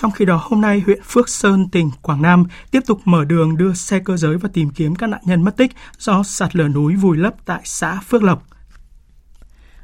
[0.01, 3.57] Trong khi đó, hôm nay, huyện Phước Sơn, tỉnh Quảng Nam tiếp tục mở đường
[3.57, 6.69] đưa xe cơ giới và tìm kiếm các nạn nhân mất tích do sạt lở
[6.69, 8.47] núi vùi lấp tại xã Phước Lộc.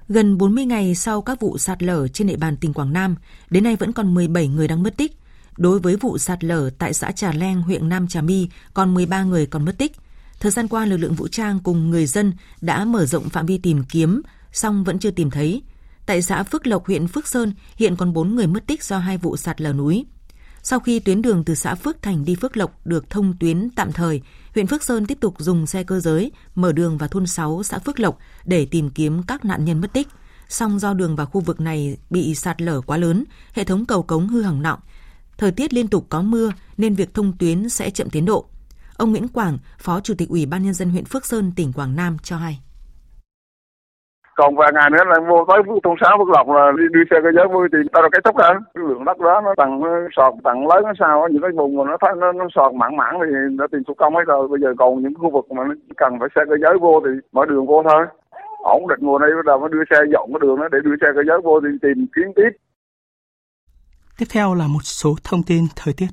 [0.08, 3.16] Gần 40 ngày sau các vụ sạt lở trên địa bàn tỉnh Quảng Nam,
[3.50, 5.12] đến nay vẫn còn 17 người đang mất tích.
[5.56, 9.22] Đối với vụ sạt lở tại xã Trà Leng, huyện Nam Trà My, còn 13
[9.22, 9.92] người còn mất tích.
[10.40, 13.58] Thời gian qua, lực lượng vũ trang cùng người dân đã mở rộng phạm vi
[13.58, 15.62] tìm kiếm, song vẫn chưa tìm thấy.
[16.06, 19.18] Tại xã Phước Lộc, huyện Phước Sơn, hiện còn 4 người mất tích do hai
[19.18, 20.06] vụ sạt lở núi.
[20.62, 23.92] Sau khi tuyến đường từ xã Phước Thành đi Phước Lộc được thông tuyến tạm
[23.92, 24.20] thời,
[24.54, 27.78] huyện Phước Sơn tiếp tục dùng xe cơ giới mở đường vào thôn 6 xã
[27.78, 30.08] Phước Lộc để tìm kiếm các nạn nhân mất tích.
[30.48, 34.02] Song do đường vào khu vực này bị sạt lở quá lớn, hệ thống cầu
[34.02, 34.78] cống hư hỏng nặng.
[35.38, 38.46] Thời tiết liên tục có mưa nên việc thông tuyến sẽ chậm tiến độ.
[38.96, 41.96] Ông Nguyễn Quảng, Phó Chủ tịch Ủy ban Nhân dân huyện Phước Sơn, tỉnh Quảng
[41.96, 42.60] Nam cho hay
[44.36, 47.16] còn vài ngày nữa là vô tới thôn sáu phước lộc là đi, đi xe
[47.22, 49.82] cơ giới vui thì tao là cái tốc hơn cái lượng đất đó nó tầng
[50.16, 52.96] sọt tầng lớn nó sao những cái vùng mà nó thấy nó, nó sọt mặn
[52.96, 54.48] mặn thì đã tìm thủ công hết rồi.
[54.48, 57.10] Bây giờ còn những khu vực mà nó cần phải xe cơ giới vô thì
[57.32, 58.06] mở đường vô thôi.
[58.58, 60.96] Ổn định mùa này bắt đầu mới đưa xe dọn cái đường đó để đưa
[61.00, 62.50] xe cơ giới vô thì tìm kiếm tiếp.
[64.18, 66.10] Tiếp theo là một số thông tin thời tiết.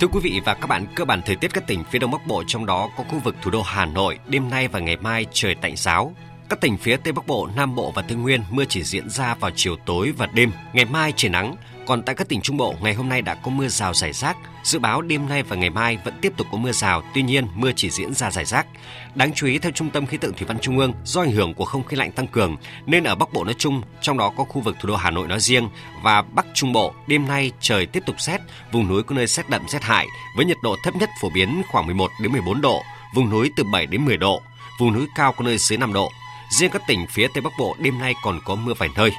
[0.00, 2.26] Thưa quý vị và các bạn, cơ bản thời tiết các tỉnh phía Đông Bắc
[2.26, 5.26] Bộ trong đó có khu vực thủ đô Hà Nội, đêm nay và ngày mai
[5.32, 6.14] trời tạnh giáo.
[6.48, 9.34] Các tỉnh phía Tây Bắc Bộ, Nam Bộ và Tây Nguyên mưa chỉ diễn ra
[9.34, 10.52] vào chiều tối và đêm.
[10.72, 11.54] Ngày mai trời nắng,
[11.90, 14.36] còn tại các tỉnh Trung Bộ, ngày hôm nay đã có mưa rào rải rác.
[14.62, 17.46] Dự báo đêm nay và ngày mai vẫn tiếp tục có mưa rào, tuy nhiên
[17.54, 18.66] mưa chỉ diễn ra rải rác.
[19.14, 21.54] Đáng chú ý theo Trung tâm Khí tượng Thủy văn Trung ương, do ảnh hưởng
[21.54, 24.44] của không khí lạnh tăng cường nên ở Bắc Bộ nói chung, trong đó có
[24.44, 25.68] khu vực thủ đô Hà Nội nói riêng
[26.02, 28.40] và Bắc Trung Bộ, đêm nay trời tiếp tục rét,
[28.72, 31.62] vùng núi có nơi rét đậm rét hại với nhiệt độ thấp nhất phổ biến
[31.72, 32.82] khoảng 11 đến 14 độ,
[33.14, 34.42] vùng núi từ 7 đến 10 độ,
[34.80, 36.10] vùng núi cao có nơi dưới 5 độ.
[36.50, 39.10] Riêng các tỉnh phía Tây Bắc Bộ đêm nay còn có mưa vài nơi.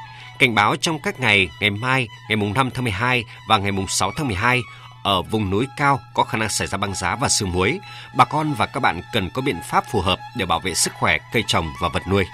[0.42, 3.88] Cảnh báo trong các ngày ngày mai, ngày mùng 5 tháng 12 và ngày mùng
[3.88, 4.62] 6 tháng 12
[5.04, 7.80] ở vùng núi cao có khả năng xảy ra băng giá và sương muối.
[8.16, 10.94] Bà con và các bạn cần có biện pháp phù hợp để bảo vệ sức
[10.94, 12.26] khỏe cây trồng và vật nuôi.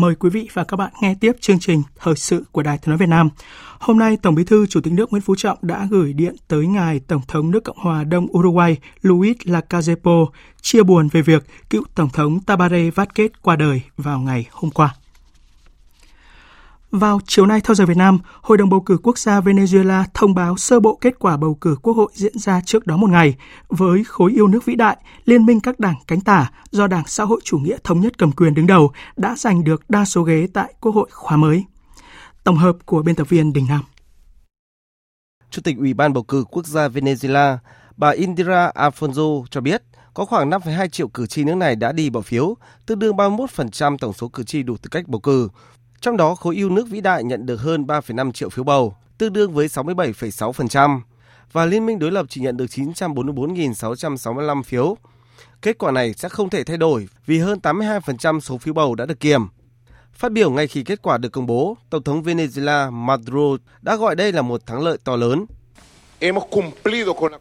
[0.00, 2.90] Mời quý vị và các bạn nghe tiếp chương trình Thời sự của Đài Tiếng
[2.90, 3.28] Nói Việt Nam.
[3.78, 6.66] Hôm nay, Tổng bí thư Chủ tịch nước Nguyễn Phú Trọng đã gửi điện tới
[6.66, 10.26] ngài Tổng thống nước Cộng hòa Đông Uruguay Luis Lacazepo
[10.60, 14.94] chia buồn về việc cựu Tổng thống Tabaré Vázquez qua đời vào ngày hôm qua.
[16.90, 20.34] Vào chiều nay theo giờ Việt Nam, Hội đồng bầu cử quốc gia Venezuela thông
[20.34, 23.34] báo sơ bộ kết quả bầu cử quốc hội diễn ra trước đó một ngày
[23.68, 27.24] với khối yêu nước vĩ đại, liên minh các đảng cánh tả do Đảng Xã
[27.24, 30.48] hội chủ nghĩa thống nhất cầm quyền đứng đầu đã giành được đa số ghế
[30.52, 31.64] tại quốc hội khóa mới.
[32.44, 33.80] Tổng hợp của biên tập viên Đình Nam.
[35.50, 37.56] Chủ tịch Ủy ban bầu cử quốc gia Venezuela,
[37.96, 39.82] bà Indira Alfonso cho biết
[40.14, 42.54] có khoảng 5,2 triệu cử tri nước này đã đi bỏ phiếu,
[42.86, 45.48] tương đương 31% tổng số cử tri đủ tư cách bầu cử,
[46.00, 49.32] trong đó, khối yêu nước vĩ đại nhận được hơn 3,5 triệu phiếu bầu, tương
[49.32, 51.00] đương với 67,6%,
[51.52, 54.96] và Liên minh đối lập chỉ nhận được 944.665 phiếu.
[55.62, 59.06] Kết quả này sẽ không thể thay đổi vì hơn 82% số phiếu bầu đã
[59.06, 59.48] được kiểm.
[60.12, 64.14] Phát biểu ngay khi kết quả được công bố, Tổng thống Venezuela Maduro đã gọi
[64.14, 65.46] đây là một thắng lợi to lớn.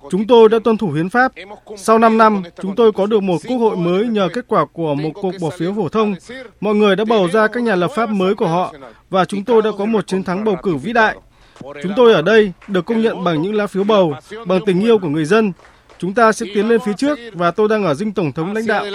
[0.10, 1.32] Chúng tôi đã tuân thủ hiến pháp.
[1.78, 4.96] Sau 5 năm, chúng tôi có được một quốc hội mới nhờ kết quả của
[4.96, 6.16] một cuộc bỏ phiếu phổ thông.
[6.62, 8.74] Mọi người đã bầu ra các nhà lập pháp mới của họ
[9.10, 11.16] và chúng tôi đã có một chiến thắng bầu cử vĩ đại.
[11.62, 14.14] Chúng tôi ở đây được công nhận bằng những lá phiếu bầu,
[14.46, 15.52] bằng tình yêu của người dân.
[16.00, 18.68] Chúng ta sẽ tiến lên phía trước và tôi đang ở dinh tổng thống lãnh
[18.68, 18.86] đạo.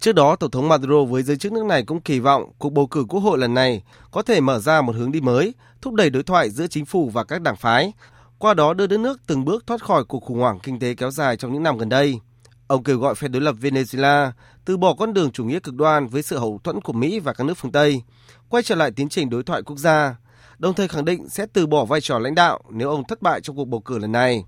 [0.00, 2.86] Trước đó, Tổng thống Maduro với giới chức nước này cũng kỳ vọng cuộc bầu
[2.86, 6.10] cử quốc hội lần này có thể mở ra một hướng đi mới, thúc đẩy
[6.10, 7.92] đối thoại giữa chính phủ và các đảng phái,
[8.38, 11.10] qua đó đưa đất nước từng bước thoát khỏi cuộc khủng hoảng kinh tế kéo
[11.10, 12.20] dài trong những năm gần đây.
[12.66, 14.30] Ông kêu gọi phe đối lập Venezuela
[14.64, 17.32] từ bỏ con đường chủ nghĩa cực đoan với sự hậu thuẫn của Mỹ và
[17.32, 18.02] các nước phương Tây,
[18.48, 20.16] quay trở lại tiến trình đối thoại quốc gia,
[20.58, 23.40] đồng thời khẳng định sẽ từ bỏ vai trò lãnh đạo nếu ông thất bại
[23.40, 24.44] trong cuộc bầu cử lần này.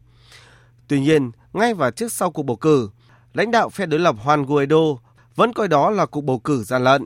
[0.88, 2.88] Tuy nhiên, ngay và trước sau cuộc bầu cử,
[3.34, 5.07] lãnh đạo phe đối lập Juan Guaido
[5.38, 7.04] vẫn coi đó là cuộc bầu cử gian lận.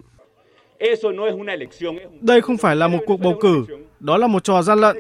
[2.20, 3.64] Đây không phải là một cuộc bầu cử,
[4.01, 4.97] đó là một trò gian lận.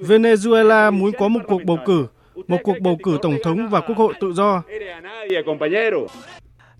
[0.00, 2.06] Venezuela muốn có một cuộc bầu cử,
[2.48, 4.62] một cuộc bầu cử tổng thống và quốc hội tự do.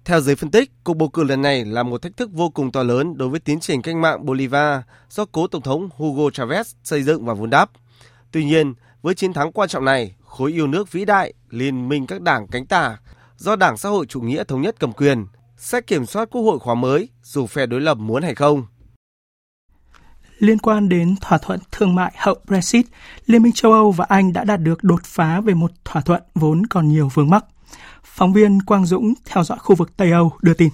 [0.04, 2.72] Theo giới phân tích, cuộc bầu cử lần này là một thách thức vô cùng
[2.72, 6.64] to lớn đối với tiến trình cách mạng Bolivar do cố Tổng thống Hugo Chavez
[6.84, 7.70] xây dựng và vun đắp.
[8.30, 12.06] Tuy nhiên, với chiến thắng quan trọng này, khối yêu nước vĩ đại, liên minh
[12.06, 12.96] các đảng cánh tả
[13.36, 15.26] do Đảng Xã hội Chủ nghĩa Thống nhất cầm quyền
[15.62, 18.66] sẽ kiểm soát quốc hội khóa mới dù phe đối lập muốn hay không.
[20.38, 22.86] Liên quan đến thỏa thuận thương mại hậu Brexit,
[23.26, 26.22] Liên minh châu Âu và Anh đã đạt được đột phá về một thỏa thuận
[26.34, 27.44] vốn còn nhiều vướng mắc.
[28.04, 30.68] Phóng viên Quang Dũng theo dõi khu vực Tây Âu đưa tin.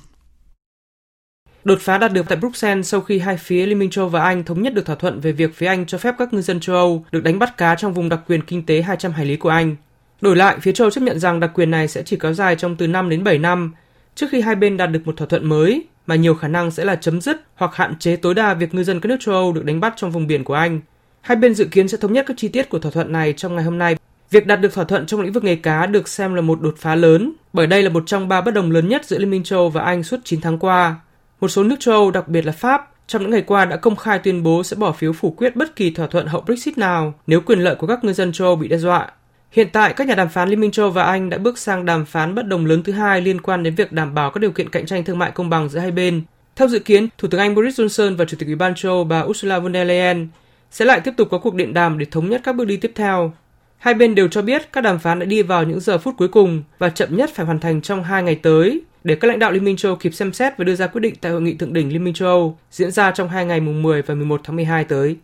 [1.65, 4.45] Đột phá đạt được tại Bruxelles sau khi hai phía Liên minh châu và Anh
[4.45, 6.77] thống nhất được thỏa thuận về việc phía Anh cho phép các ngư dân châu
[6.77, 9.49] Âu được đánh bắt cá trong vùng đặc quyền kinh tế 200 hải lý của
[9.49, 9.77] Anh.
[10.21, 12.77] Đổi lại, phía châu chấp nhận rằng đặc quyền này sẽ chỉ kéo dài trong
[12.77, 13.75] từ 5 đến 7 năm,
[14.19, 16.85] trước khi hai bên đạt được một thỏa thuận mới mà nhiều khả năng sẽ
[16.85, 19.53] là chấm dứt hoặc hạn chế tối đa việc ngư dân các nước châu Âu
[19.53, 20.81] được đánh bắt trong vùng biển của Anh.
[21.21, 23.55] Hai bên dự kiến sẽ thống nhất các chi tiết của thỏa thuận này trong
[23.55, 23.97] ngày hôm nay.
[24.31, 26.75] Việc đạt được thỏa thuận trong lĩnh vực nghề cá được xem là một đột
[26.79, 29.43] phá lớn, bởi đây là một trong ba bất đồng lớn nhất giữa Liên minh
[29.43, 30.97] châu Âu và Anh suốt 9 tháng qua.
[31.41, 33.97] Một số nước châu Âu, đặc biệt là Pháp, trong những ngày qua đã công
[33.97, 37.15] khai tuyên bố sẽ bỏ phiếu phủ quyết bất kỳ thỏa thuận hậu Brexit nào
[37.27, 39.11] nếu quyền lợi của các ngư dân châu Âu bị đe dọa.
[39.51, 42.05] Hiện tại, các nhà đàm phán Liên minh châu và Anh đã bước sang đàm
[42.05, 44.69] phán bất đồng lớn thứ hai liên quan đến việc đảm bảo các điều kiện
[44.69, 46.23] cạnh tranh thương mại công bằng giữa hai bên.
[46.57, 49.21] Theo dự kiến, Thủ tướng Anh Boris Johnson và Chủ tịch Ủy ban châu bà
[49.21, 50.29] Ursula von der Leyen
[50.71, 52.93] sẽ lại tiếp tục có cuộc điện đàm để thống nhất các bước đi tiếp
[52.95, 53.33] theo.
[53.79, 56.29] Hai bên đều cho biết các đàm phán đã đi vào những giờ phút cuối
[56.29, 59.53] cùng và chậm nhất phải hoàn thành trong hai ngày tới để các lãnh đạo
[59.53, 61.73] Liên minh châu kịp xem xét và đưa ra quyết định tại hội nghị thượng
[61.73, 64.57] đỉnh Liên minh châu Âu diễn ra trong hai ngày mùng 10 và 11 tháng
[64.57, 65.17] 12 tới.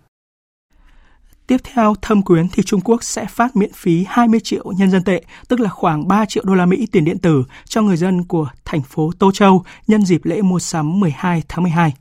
[1.47, 5.05] Tiếp theo, thâm quyến thì Trung Quốc sẽ phát miễn phí 20 triệu nhân dân
[5.05, 8.25] tệ, tức là khoảng 3 triệu đô la Mỹ tiền điện tử cho người dân
[8.25, 11.95] của thành phố Tô Châu nhân dịp lễ mua sắm 12 tháng 12.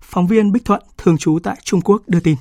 [0.00, 2.36] Phóng viên Bích Thuận, thường trú tại Trung Quốc đưa tin.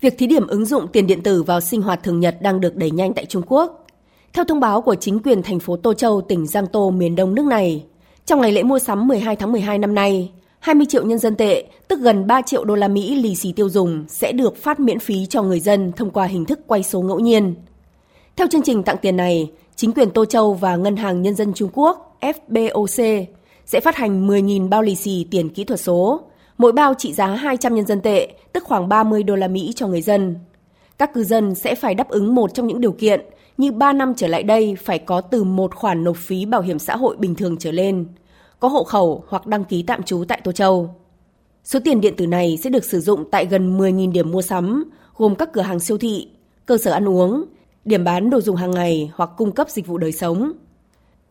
[0.00, 2.76] Việc thí điểm ứng dụng tiền điện tử vào sinh hoạt thường nhật đang được
[2.76, 3.86] đẩy nhanh tại Trung Quốc.
[4.32, 7.34] Theo thông báo của chính quyền thành phố Tô Châu, tỉnh Giang Tô, miền đông
[7.34, 7.84] nước này,
[8.26, 10.32] trong ngày lễ mua sắm 12 tháng 12 năm nay,
[10.66, 13.68] 20 triệu nhân dân tệ, tức gần 3 triệu đô la Mỹ lì xì tiêu
[13.68, 17.00] dùng sẽ được phát miễn phí cho người dân thông qua hình thức quay số
[17.00, 17.54] ngẫu nhiên.
[18.36, 21.52] Theo chương trình tặng tiền này, chính quyền Tô Châu và Ngân hàng Nhân dân
[21.54, 23.24] Trung Quốc FBOC
[23.66, 26.20] sẽ phát hành 10.000 bao lì xì tiền kỹ thuật số,
[26.58, 29.86] mỗi bao trị giá 200 nhân dân tệ, tức khoảng 30 đô la Mỹ cho
[29.86, 30.34] người dân.
[30.98, 33.20] Các cư dân sẽ phải đáp ứng một trong những điều kiện
[33.58, 36.78] như 3 năm trở lại đây phải có từ một khoản nộp phí bảo hiểm
[36.78, 38.06] xã hội bình thường trở lên,
[38.66, 40.94] có hộ khẩu hoặc đăng ký tạm trú tại Tô Châu.
[41.64, 44.84] Số tiền điện tử này sẽ được sử dụng tại gần 10.000 điểm mua sắm,
[45.16, 46.28] gồm các cửa hàng siêu thị,
[46.66, 47.44] cơ sở ăn uống,
[47.84, 50.52] điểm bán đồ dùng hàng ngày hoặc cung cấp dịch vụ đời sống.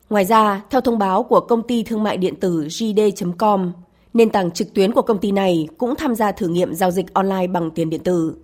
[0.09, 3.71] Ngoài ra, theo thông báo của công ty thương mại điện tử JD.com,
[4.13, 7.13] nền tảng trực tuyến của công ty này cũng tham gia thử nghiệm giao dịch
[7.13, 8.36] online bằng tiền điện tử.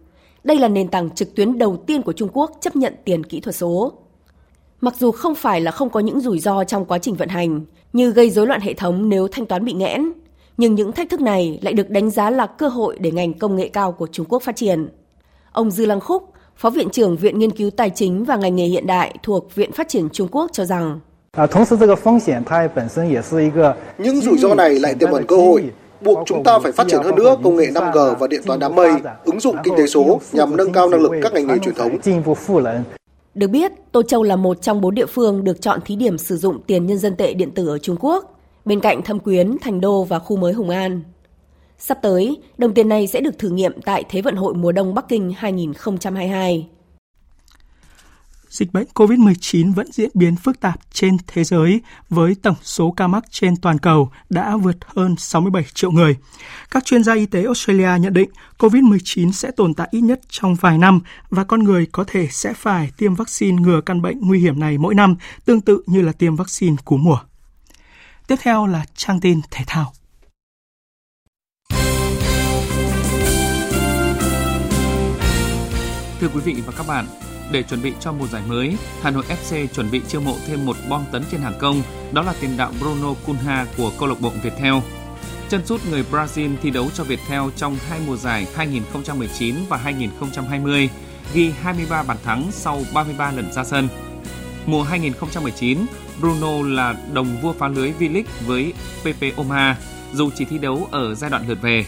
[0.44, 3.39] Đây là nền tảng trực tuyến đầu tiên của Trung Quốc chấp nhận tiền kỹ
[3.39, 3.94] thuật số.
[4.82, 7.62] Mặc dù không phải là không có những rủi ro trong quá trình vận hành,
[7.94, 10.12] như gây rối loạn hệ thống nếu thanh toán bị nghẽn,
[10.58, 13.56] nhưng những thách thức này lại được đánh giá là cơ hội để ngành công
[13.56, 14.90] nghệ cao của Trung Quốc phát triển.
[15.52, 16.24] Ông Dư Lăng Khúc,
[16.58, 19.72] Phó Viện trưởng Viện Nghiên cứu Tài chính và Ngành nghề hiện đại thuộc Viện
[19.72, 21.00] Phát triển Trung Quốc cho rằng
[23.98, 25.64] những rủi ro này lại tiềm ẩn cơ hội,
[26.02, 28.76] buộc chúng ta phải phát triển hơn nữa công nghệ 5G và điện toán đám
[28.76, 28.92] mây,
[29.26, 31.98] ứng dụng kinh tế số nhằm nâng cao năng lực các ngành nghề truyền thống.
[33.36, 36.38] Được biết, Tô Châu là một trong bốn địa phương được chọn thí điểm sử
[36.38, 39.82] dụng tiền nhân dân tệ điện tử ở Trung Quốc, bên cạnh Thâm Quyến, Thành
[39.82, 41.02] Đô và khu mới Hùng An.
[41.78, 44.94] Sắp tới, đồng tiền này sẽ được thử nghiệm tại Thế vận hội mùa đông
[44.94, 46.68] Bắc Kinh 2022
[48.52, 53.08] dịch bệnh COVID-19 vẫn diễn biến phức tạp trên thế giới với tổng số ca
[53.08, 56.18] mắc trên toàn cầu đã vượt hơn 67 triệu người.
[56.72, 60.56] Các chuyên gia y tế Australia nhận định COVID-19 sẽ tồn tại ít nhất trong
[60.56, 60.99] vài năm
[61.30, 64.78] và con người có thể sẽ phải tiêm vaccine ngừa căn bệnh nguy hiểm này
[64.78, 67.20] mỗi năm, tương tự như là tiêm vaccine cúm mùa.
[68.28, 69.93] Tiếp theo là trang tin thể thao.
[76.20, 77.06] Thưa quý vị và các bạn,
[77.52, 80.66] để chuẩn bị cho mùa giải mới, Hà Nội FC chuẩn bị chiêu mộ thêm
[80.66, 81.82] một bom tấn trên hàng công,
[82.12, 84.74] đó là tiền đạo Bruno Cunha của câu lạc bộ Viettel.
[85.49, 90.89] Chân sút người Brazil thi đấu cho Viettel trong hai mùa giải 2019 và 2020,
[91.34, 93.88] ghi 23 bàn thắng sau 33 lần ra sân.
[94.66, 95.78] Mùa 2019,
[96.20, 99.78] Bruno là đồng vua phá lưới V-League với PP Omaha,
[100.14, 101.86] dù chỉ thi đấu ở giai đoạn lượt về.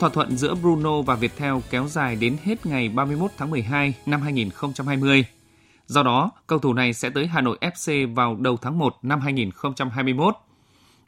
[0.00, 4.22] Thỏa thuận giữa Bruno và Viettel kéo dài đến hết ngày 31 tháng 12 năm
[4.22, 5.24] 2020.
[5.86, 9.20] Do đó, cầu thủ này sẽ tới Hà Nội FC vào đầu tháng 1 năm
[9.20, 10.34] 2021.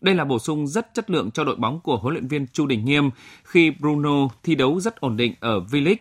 [0.00, 2.66] Đây là bổ sung rất chất lượng cho đội bóng của huấn luyện viên Chu
[2.66, 3.10] Đình Nghiêm
[3.44, 5.96] khi Bruno thi đấu rất ổn định ở V-League,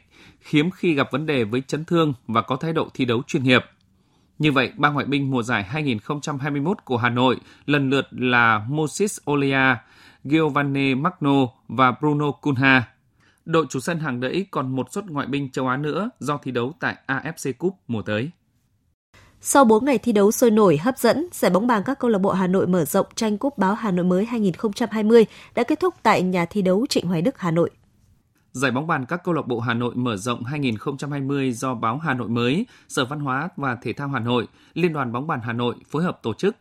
[0.49, 3.43] hiếm khi gặp vấn đề với chấn thương và có thái độ thi đấu chuyên
[3.43, 3.61] nghiệp.
[4.39, 9.17] Như vậy, ba ngoại binh mùa giải 2021 của Hà Nội lần lượt là Moses
[9.31, 9.81] Olea,
[10.23, 12.87] Giovanni Magno và Bruno Cunha.
[13.45, 16.51] Đội chủ sân hàng đẫy còn một suất ngoại binh châu Á nữa do thi
[16.51, 18.31] đấu tại AFC Cup mùa tới.
[19.43, 22.19] Sau 4 ngày thi đấu sôi nổi hấp dẫn, giải bóng bàn các câu lạc
[22.19, 25.95] bộ Hà Nội mở rộng tranh cúp báo Hà Nội mới 2020 đã kết thúc
[26.03, 27.69] tại nhà thi đấu Trịnh Hoài Đức, Hà Nội.
[28.51, 32.13] Giải bóng bàn các câu lạc bộ Hà Nội mở rộng 2020 do báo Hà
[32.13, 35.53] Nội mới, Sở Văn hóa và Thể thao Hà Nội, Liên đoàn bóng bàn Hà
[35.53, 36.55] Nội phối hợp tổ chức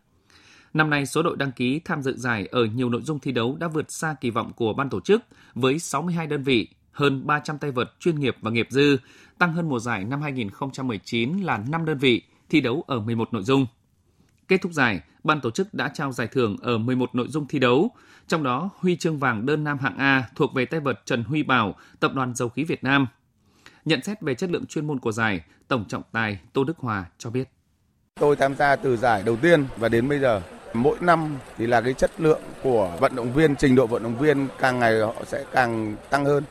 [0.74, 3.56] Năm nay, số đội đăng ký tham dự giải ở nhiều nội dung thi đấu
[3.60, 5.22] đã vượt xa kỳ vọng của ban tổ chức
[5.54, 8.96] với 62 đơn vị, hơn 300 tay vợt chuyên nghiệp và nghiệp dư,
[9.38, 13.42] tăng hơn mùa giải năm 2019 là 5 đơn vị thi đấu ở 11 nội
[13.42, 13.66] dung.
[14.48, 17.58] Kết thúc giải, ban tổ chức đã trao giải thưởng ở 11 nội dung thi
[17.58, 17.90] đấu,
[18.26, 21.42] trong đó huy chương vàng đơn nam hạng A thuộc về tay vợt Trần Huy
[21.42, 23.06] Bảo, Tập đoàn Dầu khí Việt Nam.
[23.84, 27.04] Nhận xét về chất lượng chuyên môn của giải, Tổng trọng tài Tô Đức Hòa
[27.18, 27.48] cho biết.
[28.20, 30.42] Tôi tham gia từ giải đầu tiên và đến bây giờ
[30.72, 34.18] Mỗi năm thì là cái chất lượng của vận động viên, trình độ vận động
[34.18, 36.44] viên càng ngày họ sẽ càng tăng hơn.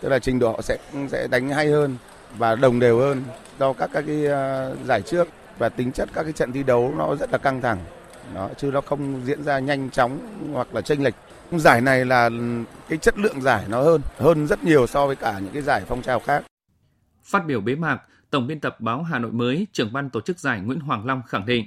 [0.00, 1.96] Tức là trình độ họ sẽ sẽ đánh hay hơn
[2.38, 3.22] và đồng đều hơn
[3.58, 6.94] do các các cái à, giải trước và tính chất các cái trận thi đấu
[6.98, 7.78] nó rất là căng thẳng.
[8.34, 10.18] Nó chứ nó không diễn ra nhanh chóng
[10.52, 11.14] hoặc là chênh lệch.
[11.52, 12.30] Giải này là
[12.88, 15.82] cái chất lượng giải nó hơn, hơn rất nhiều so với cả những cái giải
[15.88, 16.44] phong trào khác.
[17.24, 17.98] Phát biểu bế mạc,
[18.30, 21.22] Tổng biên tập báo Hà Nội mới, trưởng ban tổ chức giải Nguyễn Hoàng Long
[21.28, 21.66] khẳng định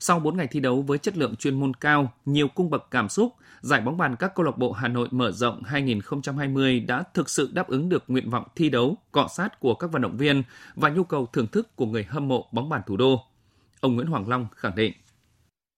[0.00, 3.08] sau 4 ngày thi đấu với chất lượng chuyên môn cao, nhiều cung bậc cảm
[3.08, 7.30] xúc, giải bóng bàn các câu lạc bộ Hà Nội mở rộng 2020 đã thực
[7.30, 10.42] sự đáp ứng được nguyện vọng thi đấu, cọ sát của các vận động viên
[10.74, 13.24] và nhu cầu thưởng thức của người hâm mộ bóng bàn thủ đô.
[13.80, 14.92] Ông Nguyễn Hoàng Long khẳng định.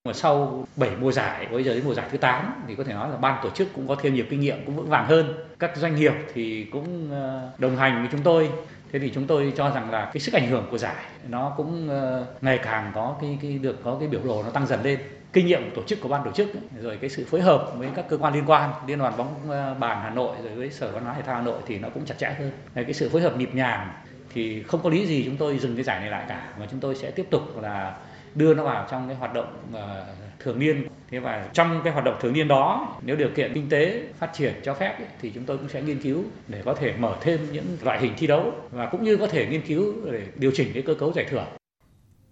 [0.07, 2.93] Mà sau 7 mùa giải, bây giờ đến mùa giải thứ 8 thì có thể
[2.93, 5.33] nói là ban tổ chức cũng có thêm nhiều kinh nghiệm, cũng vững vàng hơn.
[5.59, 8.49] Các doanh nghiệp thì cũng ờ, đồng hành với chúng tôi
[8.91, 11.89] thế thì chúng tôi cho rằng là cái sức ảnh hưởng của giải nó cũng
[11.89, 14.99] ờ, ngày càng có cái, cái được có cái biểu đồ nó tăng dần lên.
[15.33, 16.49] Kinh nghiệm của tổ chức của ban tổ chức
[16.81, 19.73] rồi cái sự phối hợp với các cơ quan liên quan liên đoàn bóng ờ,
[19.73, 22.05] bàn Hà Nội rồi với sở văn hóa thể thao Hà Nội thì nó cũng
[22.05, 22.51] chặt chẽ hơn.
[22.75, 23.89] Cái sự phối hợp nhịp nhàng
[24.33, 26.79] thì không có lý gì chúng tôi dừng cái giải này lại cả mà chúng
[26.79, 27.95] tôi sẽ tiếp tục là
[28.35, 30.05] đưa nó vào trong cái hoạt động ờ,
[30.39, 33.69] thường niên thế và trong cái hoạt động thường niên đó nếu điều kiện kinh
[33.69, 36.93] tế phát triển cho phép thì chúng tôi cũng sẽ nghiên cứu để có thể
[36.97, 40.21] mở thêm những loại hình thi đấu và cũng như có thể nghiên cứu để
[40.35, 41.45] điều chỉnh cái cơ cấu giải thưởng.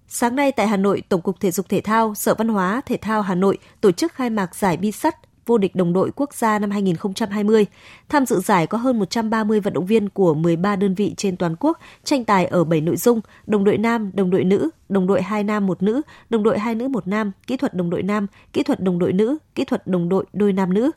[0.07, 2.97] Sáng nay tại Hà Nội, Tổng cục Thể dục Thể thao, Sở Văn hóa Thể
[2.97, 5.15] thao Hà Nội tổ chức khai mạc giải bi sắt
[5.49, 7.65] vô địch đồng đội quốc gia năm 2020.
[8.09, 11.55] Tham dự giải có hơn 130 vận động viên của 13 đơn vị trên toàn
[11.59, 15.21] quốc, tranh tài ở 7 nội dung: đồng đội nam, đồng đội nữ, đồng đội
[15.21, 18.27] hai nam một nữ, đồng đội hai nữ một nam, kỹ thuật đồng đội nam,
[18.53, 20.91] kỹ thuật đồng đội nữ, kỹ thuật đồng đội đôi nam nữ.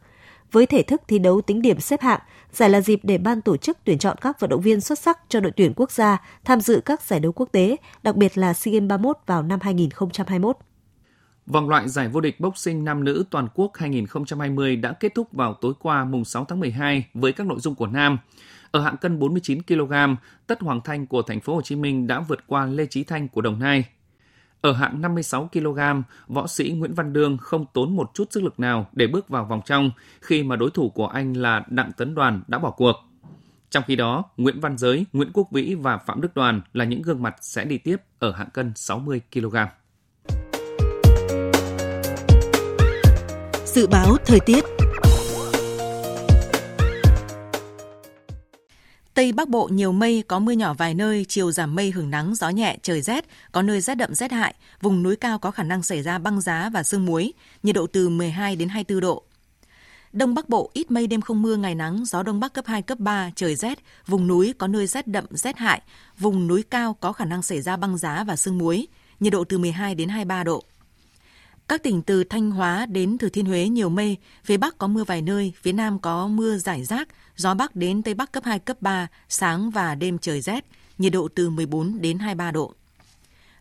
[0.52, 2.20] Với thể thức thi đấu tính điểm xếp hạng,
[2.52, 5.18] giải là dịp để ban tổ chức tuyển chọn các vận động viên xuất sắc
[5.28, 8.52] cho đội tuyển quốc gia tham dự các giải đấu quốc tế, đặc biệt là
[8.52, 10.56] SEA Games 31 vào năm 2021.
[11.46, 15.54] Vòng loại giải vô địch boxing nam nữ toàn quốc 2020 đã kết thúc vào
[15.54, 18.18] tối qua mùng 6 tháng 12 với các nội dung của nam.
[18.70, 19.92] Ở hạng cân 49 kg,
[20.46, 23.28] Tất Hoàng Thanh của thành phố Hồ Chí Minh đã vượt qua Lê Chí Thanh
[23.28, 23.84] của Đồng Nai.
[24.60, 25.78] Ở hạng 56 kg,
[26.26, 29.44] võ sĩ Nguyễn Văn Đương không tốn một chút sức lực nào để bước vào
[29.44, 29.90] vòng trong
[30.20, 32.96] khi mà đối thủ của anh là Đặng Tấn Đoàn đã bỏ cuộc.
[33.70, 37.02] Trong khi đó, Nguyễn Văn Giới, Nguyễn Quốc Vĩ và Phạm Đức Đoàn là những
[37.02, 39.56] gương mặt sẽ đi tiếp ở hạng cân 60 kg.
[43.74, 44.64] Dự báo thời tiết
[49.14, 52.34] Tây Bắc Bộ nhiều mây, có mưa nhỏ vài nơi, chiều giảm mây hưởng nắng,
[52.34, 55.62] gió nhẹ, trời rét, có nơi rét đậm rét hại, vùng núi cao có khả
[55.62, 59.22] năng xảy ra băng giá và sương muối, nhiệt độ từ 12 đến 24 độ.
[60.12, 62.82] Đông Bắc Bộ ít mây đêm không mưa ngày nắng, gió đông bắc cấp 2
[62.82, 65.82] cấp 3, trời rét, vùng núi có nơi rét đậm rét hại,
[66.18, 68.86] vùng núi cao có khả năng xảy ra băng giá và sương muối,
[69.20, 70.64] nhiệt độ từ 12 đến 23 độ.
[71.72, 75.04] Các tỉnh từ Thanh Hóa đến Thừa Thiên Huế nhiều mây, phía Bắc có mưa
[75.04, 78.58] vài nơi, phía Nam có mưa rải rác, gió Bắc đến Tây Bắc cấp 2,
[78.58, 80.64] cấp 3, sáng và đêm trời rét,
[80.98, 82.74] nhiệt độ từ 14 đến 23 độ.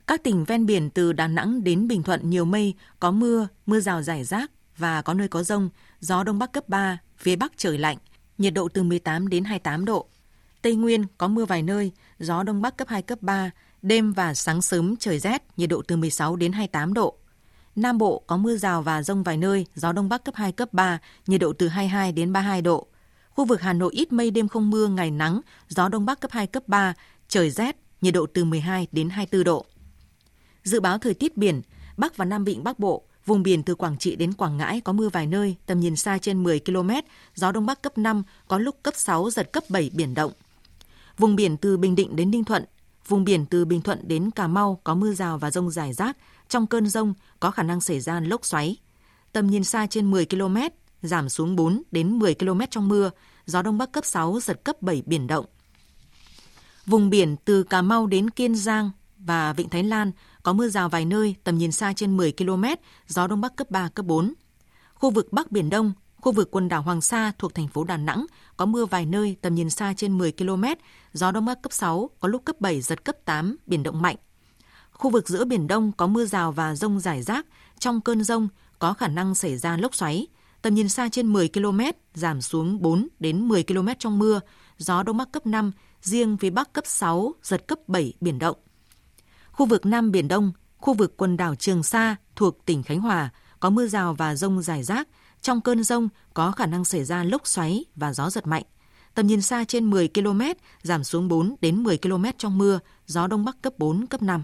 [0.07, 3.79] Các tỉnh ven biển từ Đà Nẵng đến Bình Thuận nhiều mây, có mưa, mưa
[3.79, 7.51] rào rải rác và có nơi có rông, gió Đông Bắc cấp 3, phía Bắc
[7.57, 7.97] trời lạnh,
[8.37, 10.07] nhiệt độ từ 18 đến 28 độ.
[10.61, 13.51] Tây Nguyên có mưa vài nơi, gió Đông Bắc cấp 2, cấp 3,
[13.81, 17.17] đêm và sáng sớm trời rét, nhiệt độ từ 16 đến 28 độ.
[17.75, 20.73] Nam Bộ có mưa rào và rông vài nơi, gió Đông Bắc cấp 2, cấp
[20.73, 22.87] 3, nhiệt độ từ 22 đến 32 độ.
[23.29, 26.31] Khu vực Hà Nội ít mây đêm không mưa, ngày nắng, gió Đông Bắc cấp
[26.31, 26.93] 2, cấp 3,
[27.27, 29.65] trời rét, nhiệt độ từ 12 đến 24 độ.
[30.63, 31.61] Dự báo thời tiết biển,
[31.97, 34.93] Bắc và Nam Vịnh Bắc Bộ, vùng biển từ Quảng Trị đến Quảng Ngãi có
[34.93, 36.89] mưa vài nơi, tầm nhìn xa trên 10 km,
[37.35, 40.31] gió Đông Bắc cấp 5, có lúc cấp 6, giật cấp 7 biển động.
[41.17, 42.65] Vùng biển từ Bình Định đến Ninh Thuận,
[43.07, 46.17] vùng biển từ Bình Thuận đến Cà Mau có mưa rào và rông rải rác,
[46.51, 48.77] trong cơn rông có khả năng xảy ra lốc xoáy.
[49.33, 50.57] Tầm nhìn xa trên 10 km,
[51.01, 53.11] giảm xuống 4 đến 10 km trong mưa,
[53.45, 55.45] gió đông bắc cấp 6 giật cấp 7 biển động.
[56.85, 60.11] Vùng biển từ Cà Mau đến Kiên Giang và Vịnh Thái Lan
[60.43, 62.63] có mưa rào vài nơi, tầm nhìn xa trên 10 km,
[63.07, 64.33] gió đông bắc cấp 3 cấp 4.
[64.93, 67.97] Khu vực Bắc Biển Đông, khu vực quần đảo Hoàng Sa thuộc thành phố Đà
[67.97, 68.25] Nẵng
[68.57, 70.63] có mưa vài nơi, tầm nhìn xa trên 10 km,
[71.13, 74.15] gió đông bắc cấp 6, có lúc cấp 7 giật cấp 8, biển động mạnh.
[75.01, 77.45] Khu vực giữa Biển Đông có mưa rào và rông rải rác.
[77.79, 78.47] Trong cơn rông
[78.79, 80.27] có khả năng xảy ra lốc xoáy.
[80.61, 81.79] Tầm nhìn xa trên 10 km,
[82.13, 84.39] giảm xuống 4 đến 10 km trong mưa.
[84.77, 85.71] Gió Đông Bắc cấp 5,
[86.01, 88.57] riêng phía Bắc cấp 6, giật cấp 7, biển động.
[89.51, 93.29] Khu vực Nam Biển Đông, khu vực quần đảo Trường Sa thuộc tỉnh Khánh Hòa
[93.59, 95.07] có mưa rào và rông rải rác.
[95.41, 98.63] Trong cơn rông có khả năng xảy ra lốc xoáy và gió giật mạnh.
[99.13, 100.41] Tầm nhìn xa trên 10 km,
[100.81, 104.43] giảm xuống 4 đến 10 km trong mưa, gió Đông Bắc cấp 4, cấp 5.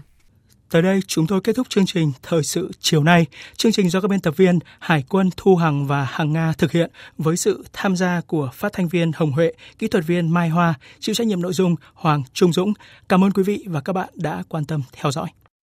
[0.70, 3.26] Tới đây chúng tôi kết thúc chương trình Thời sự chiều nay.
[3.56, 6.72] Chương trình do các biên tập viên Hải quân Thu Hằng và Hằng Nga thực
[6.72, 10.48] hiện với sự tham gia của phát thanh viên Hồng Huệ, kỹ thuật viên Mai
[10.48, 12.72] Hoa, chịu trách nhiệm nội dung Hoàng Trung Dũng.
[13.08, 15.28] Cảm ơn quý vị và các bạn đã quan tâm theo dõi.